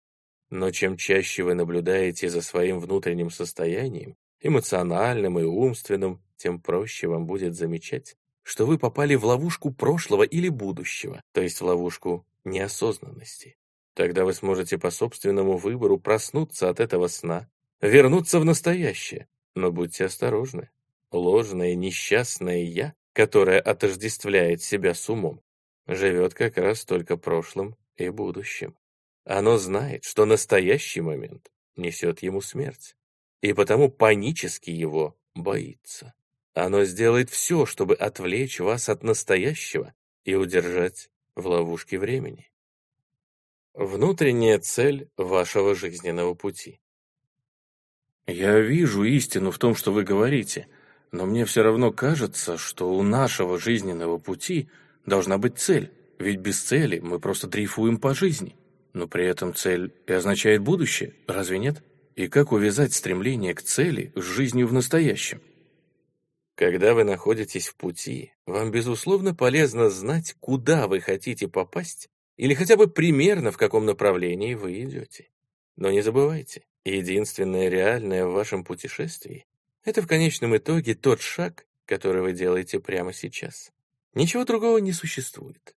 Но 0.51 0.69
чем 0.69 0.97
чаще 0.97 1.41
вы 1.41 1.55
наблюдаете 1.55 2.29
за 2.29 2.43
своим 2.43 2.79
внутренним 2.79 3.31
состоянием, 3.31 4.15
эмоциональным 4.39 5.39
и 5.39 5.43
умственным, 5.43 6.21
тем 6.35 6.61
проще 6.61 7.07
вам 7.07 7.25
будет 7.25 7.55
замечать, 7.55 8.15
что 8.47 8.65
вы 8.65 8.79
попали 8.79 9.15
в 9.15 9.25
ловушку 9.25 9.71
прошлого 9.71 10.23
или 10.23 10.47
будущего, 10.47 11.21
то 11.33 11.41
есть 11.41 11.59
в 11.59 11.65
ловушку 11.65 12.25
неосознанности. 12.45 13.57
Тогда 13.93 14.23
вы 14.23 14.33
сможете 14.33 14.77
по 14.77 14.89
собственному 14.89 15.57
выбору 15.57 15.99
проснуться 15.99 16.69
от 16.69 16.79
этого 16.79 17.07
сна 17.07 17.49
вернуться 17.81 18.39
в 18.39 18.45
настоящее. 18.45 19.27
Но 19.53 19.73
будьте 19.73 20.05
осторожны. 20.05 20.69
Ложное, 21.11 21.75
несчастное 21.75 22.63
«я», 22.63 22.93
которое 23.11 23.59
отождествляет 23.59 24.61
себя 24.61 24.93
с 24.93 25.09
умом, 25.09 25.41
живет 25.85 26.33
как 26.33 26.57
раз 26.57 26.85
только 26.85 27.17
прошлым 27.17 27.75
и 27.97 28.07
будущим. 28.07 28.77
Оно 29.25 29.57
знает, 29.57 30.05
что 30.05 30.23
настоящий 30.23 31.01
момент 31.01 31.51
несет 31.75 32.23
ему 32.23 32.39
смерть, 32.39 32.95
и 33.41 33.51
потому 33.51 33.91
панически 33.91 34.69
его 34.69 35.17
боится. 35.35 36.13
Оно 36.57 36.85
сделает 36.85 37.29
все, 37.29 37.67
чтобы 37.67 37.93
отвлечь 37.93 38.59
вас 38.59 38.89
от 38.89 39.03
настоящего 39.03 39.93
и 40.25 40.33
удержать 40.33 41.11
в 41.35 41.45
ловушке 41.45 41.99
времени. 41.99 42.49
Внутренняя 43.75 44.57
цель 44.57 45.07
вашего 45.17 45.75
жизненного 45.75 46.33
пути. 46.33 46.79
Я 48.25 48.59
вижу 48.59 49.03
истину 49.03 49.51
в 49.51 49.59
том, 49.59 49.75
что 49.75 49.91
вы 49.91 50.03
говорите, 50.03 50.67
но 51.11 51.27
мне 51.27 51.45
все 51.45 51.61
равно 51.61 51.91
кажется, 51.91 52.57
что 52.57 52.91
у 52.91 53.03
нашего 53.03 53.59
жизненного 53.59 54.17
пути 54.17 54.67
должна 55.05 55.37
быть 55.37 55.59
цель, 55.59 55.91
ведь 56.17 56.39
без 56.39 56.59
цели 56.59 56.97
мы 56.97 57.19
просто 57.19 57.45
дрейфуем 57.45 57.99
по 57.99 58.15
жизни. 58.15 58.55
Но 58.93 59.07
при 59.07 59.27
этом 59.27 59.53
цель 59.53 59.93
и 60.07 60.11
означает 60.11 60.63
будущее, 60.63 61.13
разве 61.27 61.59
нет? 61.59 61.83
И 62.15 62.27
как 62.27 62.51
увязать 62.51 62.95
стремление 62.95 63.53
к 63.53 63.61
цели 63.61 64.11
с 64.15 64.23
жизнью 64.23 64.65
в 64.65 64.73
настоящем? 64.73 65.39
Когда 66.57 66.93
вы 66.93 67.05
находитесь 67.05 67.69
в 67.69 67.75
пути, 67.75 68.33
вам, 68.45 68.71
безусловно, 68.71 69.33
полезно 69.33 69.89
знать, 69.89 70.35
куда 70.41 70.87
вы 70.87 70.99
хотите 70.99 71.47
попасть 71.47 72.09
или 72.35 72.53
хотя 72.53 72.75
бы 72.75 72.87
примерно 72.87 73.51
в 73.51 73.57
каком 73.57 73.85
направлении 73.85 74.55
вы 74.55 74.83
идете. 74.83 75.29
Но 75.77 75.91
не 75.91 76.01
забывайте, 76.01 76.65
Единственное 76.87 77.67
реальное 77.67 78.25
в 78.25 78.31
вашем 78.31 78.63
путешествии— 78.63 79.45
это 79.83 80.01
в 80.01 80.07
конечном 80.07 80.55
итоге 80.55 80.95
тот 80.95 81.19
шаг, 81.19 81.67
который 81.85 82.21
вы 82.21 82.31
делаете 82.31 82.79
прямо 82.79 83.11
сейчас. 83.11 83.73
Ничего 84.13 84.45
другого 84.45 84.77
не 84.77 84.93
существует. 84.93 85.75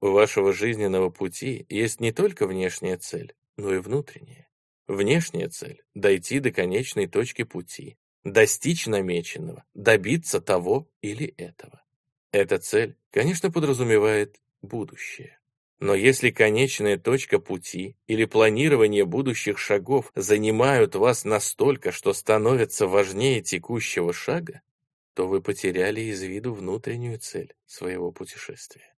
У 0.00 0.12
вашего 0.12 0.54
жизненного 0.54 1.10
пути 1.10 1.66
есть 1.68 2.00
не 2.00 2.10
только 2.10 2.46
внешняя 2.46 2.96
цель, 2.96 3.34
но 3.58 3.74
и 3.74 3.78
внутренняя. 3.78 4.48
Внешняя 4.88 5.50
цель— 5.50 5.82
дойти 5.94 6.40
до 6.40 6.50
конечной 6.50 7.06
точки 7.06 7.42
пути, 7.42 7.98
достичь 8.32 8.86
намеченного, 8.86 9.64
добиться 9.74 10.40
того 10.40 10.88
или 11.00 11.26
этого. 11.36 11.82
Эта 12.32 12.58
цель, 12.58 12.96
конечно, 13.10 13.50
подразумевает 13.52 14.40
будущее. 14.62 15.38
Но 15.78 15.94
если 15.94 16.30
конечная 16.30 16.96
точка 16.96 17.38
пути 17.38 17.96
или 18.06 18.24
планирование 18.24 19.04
будущих 19.04 19.58
шагов 19.58 20.10
занимают 20.14 20.96
вас 20.96 21.24
настолько, 21.24 21.92
что 21.92 22.12
становятся 22.12 22.86
важнее 22.86 23.42
текущего 23.42 24.12
шага, 24.12 24.62
то 25.14 25.28
вы 25.28 25.40
потеряли 25.40 26.00
из 26.00 26.22
виду 26.22 26.52
внутреннюю 26.52 27.18
цель 27.18 27.54
своего 27.66 28.10
путешествия. 28.10 28.92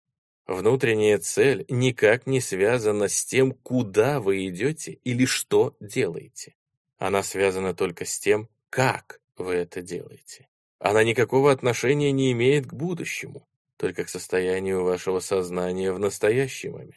Внутренняя 0.45 1.17
цель 1.17 1.65
никак 1.67 2.27
не 2.27 2.39
связана 2.39 3.09
с 3.09 3.25
тем, 3.25 3.51
куда 3.51 4.21
вы 4.21 4.47
идете 4.47 4.99
или 5.03 5.25
что 5.25 5.75
делаете. 5.81 6.55
Она 6.97 7.23
связана 7.23 7.73
только 7.73 8.05
с 8.05 8.17
тем, 8.19 8.47
как 8.69 9.19
вы 9.37 9.53
это 9.53 9.81
делаете. 9.81 10.47
Она 10.79 11.03
никакого 11.03 11.51
отношения 11.51 12.11
не 12.11 12.31
имеет 12.31 12.67
к 12.67 12.73
будущему, 12.73 13.47
только 13.77 14.03
к 14.03 14.09
состоянию 14.09 14.83
вашего 14.83 15.19
сознания 15.19 15.91
в 15.91 15.99
настоящий 15.99 16.69
момент. 16.69 16.95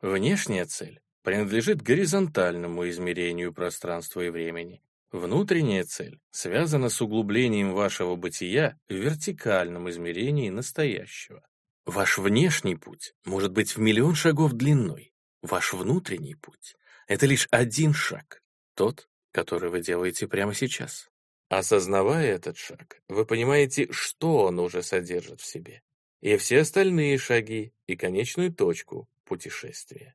Внешняя 0.00 0.64
цель 0.66 1.00
принадлежит 1.22 1.82
горизонтальному 1.82 2.88
измерению 2.88 3.52
пространства 3.52 4.20
и 4.20 4.30
времени. 4.30 4.82
Внутренняя 5.10 5.84
цель 5.84 6.20
связана 6.30 6.88
с 6.88 7.00
углублением 7.00 7.72
вашего 7.72 8.16
бытия 8.16 8.78
в 8.88 8.94
вертикальном 8.94 9.88
измерении 9.88 10.50
настоящего. 10.50 11.42
Ваш 11.86 12.18
внешний 12.18 12.76
путь 12.76 13.14
может 13.24 13.52
быть 13.52 13.76
в 13.76 13.78
миллион 13.78 14.14
шагов 14.14 14.52
длиной. 14.52 15.12
Ваш 15.42 15.72
внутренний 15.72 16.34
путь— 16.34 16.76
это 17.06 17.26
лишь 17.26 17.46
один 17.50 17.94
шаг, 17.94 18.42
тот, 18.74 19.08
который 19.34 19.68
вы 19.68 19.80
делаете 19.80 20.28
прямо 20.28 20.54
сейчас. 20.54 21.10
Осознавая 21.48 22.36
этот 22.36 22.56
шаг, 22.56 23.02
вы 23.08 23.26
понимаете, 23.26 23.90
что 23.90 24.44
он 24.44 24.60
уже 24.60 24.82
содержит 24.82 25.40
в 25.40 25.44
себе, 25.44 25.82
и 26.22 26.36
все 26.36 26.60
остальные 26.60 27.18
шаги, 27.18 27.74
и 27.88 27.96
конечную 27.96 28.54
точку 28.54 29.08
путешествия. 29.24 30.14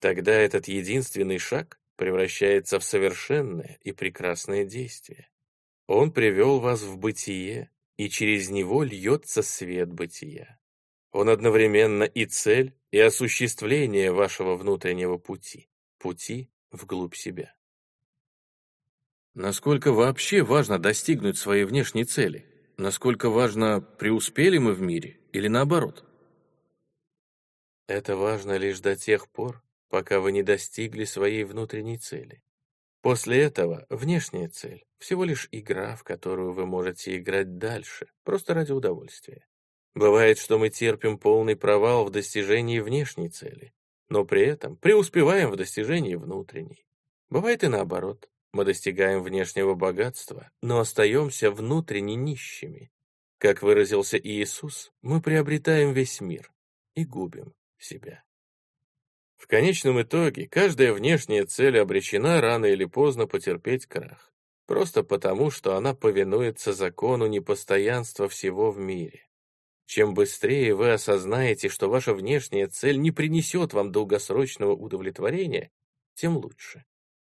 Тогда 0.00 0.32
этот 0.32 0.66
единственный 0.66 1.38
шаг 1.38 1.78
превращается 1.96 2.80
в 2.80 2.84
совершенное 2.84 3.78
и 3.82 3.92
прекрасное 3.92 4.64
действие. 4.64 5.28
Он 5.86 6.10
привел 6.10 6.58
вас 6.58 6.82
в 6.82 6.96
бытие, 6.96 7.70
и 7.98 8.08
через 8.08 8.48
него 8.48 8.82
льется 8.82 9.42
свет 9.42 9.92
бытия. 9.92 10.58
Он 11.12 11.28
одновременно 11.28 12.04
и 12.04 12.24
цель, 12.24 12.74
и 12.90 12.98
осуществление 12.98 14.10
вашего 14.10 14.56
внутреннего 14.56 15.18
пути, 15.18 15.68
пути 15.98 16.50
вглубь 16.70 17.14
себя. 17.14 17.53
Насколько 19.34 19.92
вообще 19.92 20.42
важно 20.42 20.78
достигнуть 20.78 21.36
своей 21.36 21.64
внешней 21.64 22.04
цели? 22.04 22.46
Насколько 22.76 23.30
важно, 23.30 23.80
преуспели 23.80 24.58
мы 24.58 24.74
в 24.74 24.80
мире 24.80 25.18
или 25.32 25.48
наоборот? 25.48 26.04
Это 27.88 28.16
важно 28.16 28.56
лишь 28.56 28.78
до 28.78 28.94
тех 28.94 29.28
пор, 29.28 29.60
пока 29.88 30.20
вы 30.20 30.30
не 30.30 30.44
достигли 30.44 31.04
своей 31.04 31.42
внутренней 31.42 31.98
цели. 31.98 32.42
После 33.02 33.42
этого 33.42 33.86
внешняя 33.90 34.48
цель— 34.48 34.84
всего 34.98 35.24
лишь 35.24 35.48
игра, 35.50 35.96
в 35.96 36.04
которую 36.04 36.52
вы 36.52 36.64
можете 36.64 37.16
играть 37.18 37.58
дальше, 37.58 38.06
просто 38.22 38.54
ради 38.54 38.70
удовольствия. 38.72 39.46
Бывает, 39.94 40.38
что 40.38 40.58
мы 40.58 40.70
терпим 40.70 41.18
полный 41.18 41.56
провал 41.56 42.04
в 42.04 42.10
достижении 42.10 42.78
внешней 42.78 43.28
цели, 43.28 43.72
но 44.08 44.24
при 44.24 44.42
этом 44.42 44.76
преуспеваем 44.76 45.50
в 45.50 45.56
достижении 45.56 46.14
внутренней. 46.14 46.86
Бывает 47.30 47.64
и 47.64 47.68
наоборот. 47.68 48.28
Мы 48.54 48.64
достигаем 48.64 49.20
внешнего 49.20 49.74
богатства, 49.74 50.48
но 50.62 50.78
остаемся 50.78 51.50
внутренне 51.50 52.14
нищими. 52.14 52.92
Как 53.38 53.62
выразился 53.62 54.16
Иисус, 54.16 54.92
мы 55.02 55.20
приобретаем 55.20 55.92
весь 55.92 56.20
мир 56.20 56.52
и 56.94 57.04
губим 57.04 57.52
себя. 57.78 58.22
В 59.34 59.48
конечном 59.48 60.00
итоге, 60.00 60.46
каждая 60.46 60.92
внешняя 60.92 61.44
цель 61.46 61.80
обречена 61.80 62.40
рано 62.40 62.66
или 62.66 62.84
поздно 62.84 63.26
потерпеть 63.26 63.86
крах, 63.86 64.32
просто 64.66 65.02
потому, 65.02 65.50
что 65.50 65.74
она 65.74 65.92
повинуется 65.92 66.72
закону 66.72 67.26
непостоянства 67.26 68.28
всего 68.28 68.70
в 68.70 68.78
мире. 68.78 69.26
Чем 69.86 70.14
быстрее 70.14 70.76
вы 70.76 70.92
осознаете, 70.92 71.68
что 71.68 71.88
ваша 71.88 72.14
внешняя 72.14 72.68
цель 72.68 73.00
не 73.00 73.10
принесет 73.10 73.72
вам 73.72 73.90
долгосрочного 73.90 74.76
удовлетворения, 74.76 75.72
тем 76.14 76.36
лучше. 76.36 76.84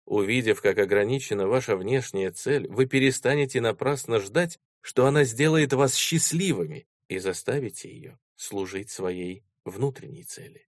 Увидев, 0.05 0.61
как 0.61 0.77
ограничена 0.77 1.47
ваша 1.47 1.75
внешняя 1.75 2.31
цель, 2.31 2.67
вы 2.67 2.85
перестанете 2.85 3.59
напрасно 3.59 4.19
ждать, 4.19 4.59
что 4.81 5.07
она 5.07 5.23
сделает 5.23 5.73
вас 5.73 5.95
счастливыми 5.95 6.87
и 7.07 7.17
заставите 7.17 7.89
ее 7.89 8.19
служить 8.35 8.91
своей 8.91 9.43
внутренней 9.63 10.23
цели. 10.23 10.67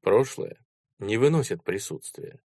Прошлое 0.00 0.64
не 1.00 1.16
выносит 1.16 1.64
присутствия. 1.64 2.40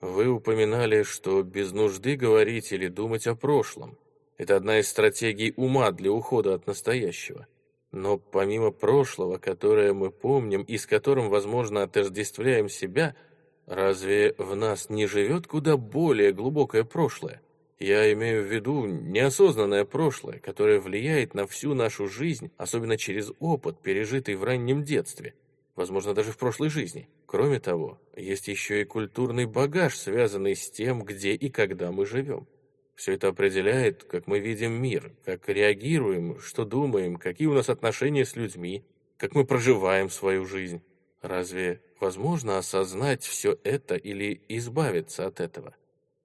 Вы 0.00 0.28
упоминали, 0.28 1.04
что 1.04 1.42
без 1.42 1.72
нужды 1.72 2.16
говорить 2.16 2.70
или 2.72 2.88
думать 2.88 3.26
о 3.26 3.34
прошлом. 3.34 3.98
Это 4.36 4.56
одна 4.56 4.80
из 4.80 4.88
стратегий 4.88 5.54
ума 5.56 5.90
для 5.90 6.12
ухода 6.12 6.52
от 6.52 6.66
настоящего. 6.66 7.46
Но 7.92 8.18
помимо 8.18 8.72
прошлого, 8.72 9.38
которое 9.38 9.94
мы 9.94 10.10
помним 10.10 10.64
и 10.64 10.76
с 10.76 10.86
которым, 10.86 11.30
возможно, 11.30 11.82
отождествляем 11.82 12.68
себя– 12.68 13.16
Разве 13.66 14.34
в 14.36 14.54
нас 14.54 14.90
не 14.90 15.06
живет 15.06 15.46
куда 15.46 15.76
более 15.76 16.32
глубокое 16.32 16.84
прошлое? 16.84 17.40
Я 17.78 18.12
имею 18.12 18.44
в 18.44 18.52
виду 18.52 18.86
неосознанное 18.86 19.84
прошлое, 19.84 20.38
которое 20.38 20.80
влияет 20.80 21.34
на 21.34 21.46
всю 21.46 21.74
нашу 21.74 22.06
жизнь, 22.06 22.50
особенно 22.56 22.96
через 22.96 23.32
опыт, 23.40 23.80
пережитый 23.80 24.36
в 24.36 24.44
раннем 24.44 24.84
детстве, 24.84 25.34
возможно, 25.76 26.14
даже 26.14 26.30
в 26.32 26.38
прошлой 26.38 26.68
жизни. 26.68 27.08
Кроме 27.26 27.58
того, 27.58 27.98
есть 28.14 28.48
еще 28.48 28.82
и 28.82 28.84
культурный 28.84 29.46
багаж, 29.46 29.96
связанный 29.96 30.54
с 30.54 30.70
тем, 30.70 31.02
где 31.02 31.32
и 31.32 31.48
когда 31.48 31.90
мы 31.90 32.06
живем. 32.06 32.46
Все 32.94 33.14
это 33.14 33.28
определяет, 33.28 34.04
как 34.04 34.28
мы 34.28 34.38
видим 34.38 34.72
мир, 34.80 35.12
как 35.24 35.48
реагируем, 35.48 36.38
что 36.38 36.64
думаем, 36.64 37.16
какие 37.16 37.48
у 37.48 37.54
нас 37.54 37.68
отношения 37.68 38.24
с 38.24 38.36
людьми, 38.36 38.84
как 39.16 39.34
мы 39.34 39.44
проживаем 39.44 40.10
свою 40.10 40.44
жизнь. 40.44 40.80
Разве 41.22 41.80
возможно 42.04 42.58
осознать 42.58 43.24
все 43.24 43.58
это 43.64 43.94
или 43.94 44.42
избавиться 44.48 45.26
от 45.26 45.40
этого? 45.40 45.74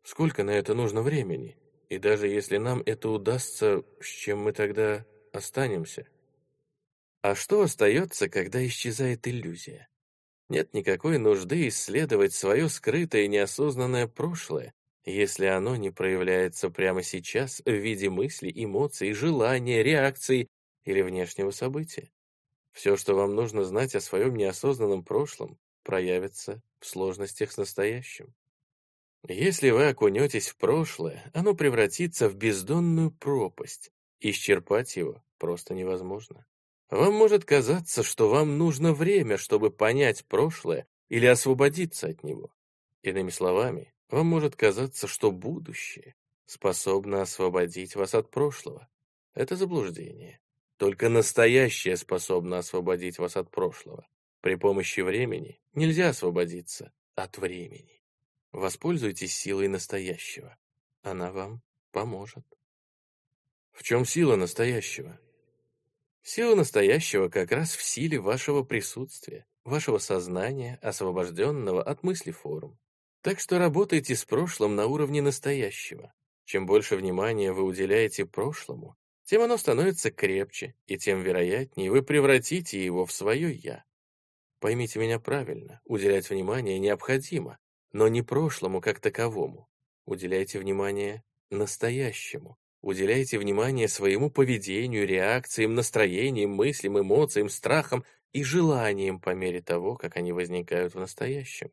Сколько 0.03 0.43
на 0.43 0.51
это 0.51 0.73
нужно 0.73 1.01
времени? 1.01 1.55
И 1.87 1.97
даже 1.97 2.27
если 2.27 2.57
нам 2.57 2.83
это 2.85 3.09
удастся, 3.09 3.83
с 4.01 4.05
чем 4.05 4.39
мы 4.39 4.51
тогда 4.51 5.05
останемся? 5.31 6.05
А 7.21 7.33
что 7.33 7.61
остается, 7.61 8.27
когда 8.27 8.65
исчезает 8.67 9.25
иллюзия? 9.25 9.87
Нет 10.49 10.73
никакой 10.73 11.17
нужды 11.17 11.69
исследовать 11.69 12.33
свое 12.33 12.67
скрытое 12.67 13.27
неосознанное 13.27 14.07
прошлое, 14.07 14.73
если 15.05 15.45
оно 15.45 15.77
не 15.77 15.91
проявляется 15.91 16.69
прямо 16.69 17.03
сейчас 17.03 17.61
в 17.65 17.71
виде 17.71 18.09
мыслей, 18.09 18.51
эмоций, 18.53 19.13
желания, 19.13 19.81
реакций 19.81 20.49
или 20.83 21.01
внешнего 21.01 21.51
события. 21.51 22.11
Все, 22.73 22.97
что 22.97 23.15
вам 23.15 23.33
нужно 23.33 23.63
знать 23.63 23.95
о 23.95 24.01
своем 24.01 24.35
неосознанном 24.35 25.03
прошлом, 25.03 25.57
проявится 25.83 26.61
в 26.79 26.85
сложностях 26.85 27.51
с 27.51 27.57
настоящим. 27.57 28.33
Если 29.27 29.69
вы 29.69 29.87
окунетесь 29.87 30.47
в 30.47 30.57
прошлое, 30.57 31.29
оно 31.33 31.53
превратится 31.53 32.29
в 32.29 32.35
бездонную 32.35 33.11
пропасть. 33.11 33.91
Исчерпать 34.21 34.95
его 34.95 35.21
просто 35.37 35.73
невозможно. 35.73 36.45
Вам 36.89 37.13
может 37.13 37.45
казаться, 37.45 38.01
что 38.03 38.29
вам 38.29 38.57
нужно 38.57 38.93
время, 38.93 39.37
чтобы 39.37 39.71
понять 39.71 40.25
прошлое 40.25 40.87
или 41.09 41.25
освободиться 41.25 42.07
от 42.07 42.23
него. 42.23 42.51
Иными 43.03 43.29
словами, 43.29 43.93
вам 44.09 44.27
может 44.27 44.55
казаться, 44.55 45.07
что 45.07 45.31
будущее 45.31 46.15
способно 46.45 47.21
освободить 47.21 47.95
вас 47.95 48.15
от 48.15 48.31
прошлого. 48.31 48.87
Это 49.35 49.55
заблуждение. 49.55 50.39
Только 50.77 51.09
настоящее 51.09 51.95
способно 51.97 52.57
освободить 52.57 53.19
вас 53.19 53.37
от 53.37 53.51
прошлого. 53.51 54.07
При 54.41 54.55
помощи 54.55 55.01
времени 55.01 55.59
нельзя 55.73 56.09
освободиться 56.09 56.93
от 57.15 57.37
времени. 57.37 58.01
Воспользуйтесь 58.51 59.35
силой 59.35 59.67
настоящего. 59.67 60.57
Она 61.01 61.31
вам 61.31 61.61
поможет. 61.91 62.45
В 63.71 63.83
чем 63.83 64.05
сила 64.05 64.35
настоящего? 64.35 65.19
Сила 66.21 66.55
настоящего 66.55 67.29
как 67.29 67.51
раз 67.51 67.75
в 67.75 67.83
силе 67.83 68.19
вашего 68.19 68.63
присутствия, 68.63 69.45
вашего 69.63 69.97
сознания, 69.97 70.79
освобожденного 70.81 71.83
от 71.83 72.03
мысли 72.03 72.31
форм. 72.31 72.77
Так 73.21 73.39
что 73.39 73.59
работайте 73.59 74.15
с 74.15 74.23
прошлым 74.23 74.75
на 74.75 74.87
уровне 74.87 75.21
настоящего. 75.21 76.13
Чем 76.45 76.65
больше 76.65 76.95
внимания 76.95 77.51
вы 77.51 77.63
уделяете 77.63 78.25
прошлому, 78.25 78.97
тем 79.25 79.41
оно 79.41 79.57
становится 79.57 80.11
крепче, 80.11 80.75
и 80.87 80.97
тем 80.97 81.21
вероятнее 81.21 81.91
вы 81.91 82.01
превратите 82.01 82.83
его 82.83 83.05
в 83.05 83.11
свое 83.11 83.51
«я». 83.53 83.83
Поймите 84.59 84.99
меня 84.99 85.19
правильно, 85.19 85.81
уделять 85.85 86.29
внимание 86.29 86.79
необходимо, 86.79 87.57
но 87.93 88.07
не 88.07 88.21
прошлому 88.21 88.81
как 88.81 88.99
таковому. 88.99 89.69
Уделяйте 90.05 90.59
внимание 90.59 91.23
настоящему. 91.49 92.57
Уделяйте 92.81 93.37
внимание 93.37 93.87
своему 93.87 94.29
поведению, 94.29 95.07
реакциям, 95.07 95.75
настроениям, 95.75 96.51
мыслям, 96.51 96.99
эмоциям, 96.99 97.49
страхам 97.49 98.05
и 98.31 98.43
желаниям 98.43 99.19
по 99.19 99.31
мере 99.31 99.61
того, 99.61 99.95
как 99.95 100.15
они 100.15 100.31
возникают 100.31 100.93
в 100.93 100.99
настоящем. 100.99 101.71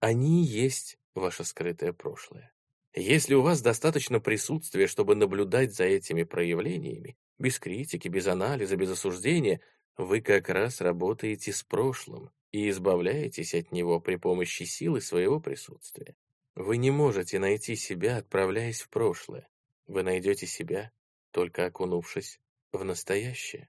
Они 0.00 0.44
есть 0.44 0.98
ваше 1.14 1.44
скрытое 1.44 1.92
прошлое. 1.92 2.52
Если 2.94 3.34
у 3.34 3.40
вас 3.40 3.62
достаточно 3.62 4.20
присутствия, 4.20 4.86
чтобы 4.86 5.14
наблюдать 5.14 5.74
за 5.74 5.84
этими 5.84 6.24
проявлениями, 6.24 7.16
без 7.38 7.58
критики, 7.58 8.08
без 8.08 8.26
анализа, 8.26 8.76
без 8.76 8.90
осуждения, 8.90 9.60
вы 9.96 10.20
как 10.20 10.48
раз 10.48 10.80
работаете 10.80 11.52
с 11.52 11.62
прошлым 11.62 12.30
и 12.50 12.68
избавляетесь 12.68 13.54
от 13.54 13.72
него 13.72 14.00
при 14.00 14.16
помощи 14.16 14.64
силы 14.64 15.00
своего 15.00 15.40
присутствия. 15.40 16.16
Вы 16.54 16.76
не 16.76 16.90
можете 16.90 17.38
найти 17.38 17.76
себя, 17.76 18.18
отправляясь 18.18 18.82
в 18.82 18.88
прошлое. 18.88 19.48
Вы 19.86 20.02
найдете 20.02 20.46
себя, 20.46 20.92
только 21.30 21.66
окунувшись 21.66 22.40
в 22.72 22.84
настоящее. 22.84 23.68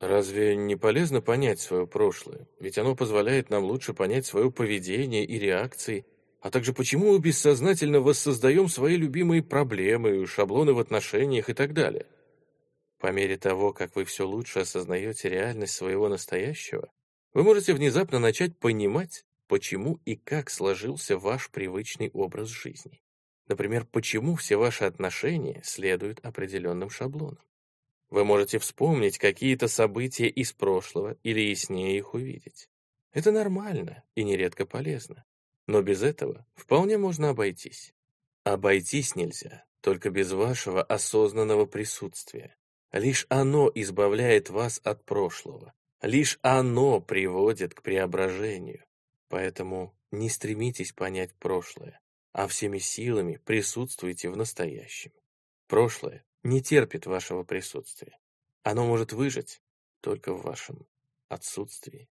Разве 0.00 0.54
не 0.56 0.76
полезно 0.76 1.22
понять 1.22 1.58
свое 1.58 1.86
прошлое? 1.86 2.46
Ведь 2.60 2.76
оно 2.76 2.94
позволяет 2.94 3.48
нам 3.48 3.64
лучше 3.64 3.94
понять 3.94 4.26
свое 4.26 4.50
поведение 4.50 5.24
и 5.24 5.38
реакции, 5.38 6.04
а 6.42 6.50
также 6.50 6.74
почему 6.74 7.12
мы 7.12 7.18
бессознательно 7.18 8.00
воссоздаем 8.00 8.68
свои 8.68 8.96
любимые 8.96 9.42
проблемы, 9.42 10.26
шаблоны 10.26 10.74
в 10.74 10.78
отношениях 10.78 11.48
и 11.48 11.54
так 11.54 11.72
далее. 11.72 12.06
По 12.98 13.12
мере 13.12 13.36
того, 13.36 13.72
как 13.72 13.94
вы 13.94 14.04
все 14.04 14.26
лучше 14.26 14.60
осознаете 14.60 15.28
реальность 15.28 15.74
своего 15.74 16.08
настоящего, 16.08 16.90
вы 17.34 17.42
можете 17.42 17.74
внезапно 17.74 18.18
начать 18.18 18.58
понимать, 18.58 19.24
почему 19.46 20.00
и 20.04 20.16
как 20.16 20.50
сложился 20.50 21.18
ваш 21.18 21.50
привычный 21.50 22.10
образ 22.10 22.48
жизни. 22.48 23.02
Например, 23.48 23.84
почему 23.84 24.34
все 24.34 24.56
ваши 24.56 24.84
отношения 24.84 25.60
следуют 25.62 26.18
определенным 26.24 26.90
шаблонам. 26.90 27.44
Вы 28.08 28.24
можете 28.24 28.58
вспомнить 28.58 29.18
какие-то 29.18 29.68
события 29.68 30.28
из 30.28 30.52
прошлого 30.52 31.16
или 31.22 31.40
яснее 31.40 31.98
их 31.98 32.14
увидеть. 32.14 32.68
Это 33.12 33.32
нормально 33.32 34.04
и 34.14 34.24
нередко 34.24 34.64
полезно. 34.64 35.24
Но 35.66 35.82
без 35.82 36.02
этого 36.02 36.46
вполне 36.54 36.98
можно 36.98 37.30
обойтись. 37.30 37.92
Обойтись 38.44 39.16
нельзя, 39.16 39.64
только 39.80 40.10
без 40.10 40.30
вашего 40.32 40.82
осознанного 40.82 41.66
присутствия. 41.66 42.56
Лишь 42.98 43.26
оно 43.28 43.70
избавляет 43.74 44.48
вас 44.48 44.80
от 44.82 45.04
прошлого. 45.04 45.74
Лишь 46.00 46.38
оно 46.40 47.00
приводит 47.00 47.74
к 47.74 47.82
преображению. 47.82 48.84
Поэтому 49.28 49.94
не 50.10 50.30
стремитесь 50.30 50.92
понять 50.92 51.34
прошлое, 51.34 52.00
а 52.32 52.46
всеми 52.48 52.78
силами 52.78 53.36
присутствуйте 53.44 54.30
в 54.30 54.36
настоящем. 54.36 55.12
Прошлое 55.68 56.24
не 56.42 56.62
терпит 56.62 57.04
вашего 57.04 57.42
присутствия. 57.42 58.18
Оно 58.62 58.86
может 58.86 59.12
выжить 59.12 59.60
только 60.00 60.32
в 60.32 60.42
вашем 60.42 60.86
отсутствии. 61.28 62.08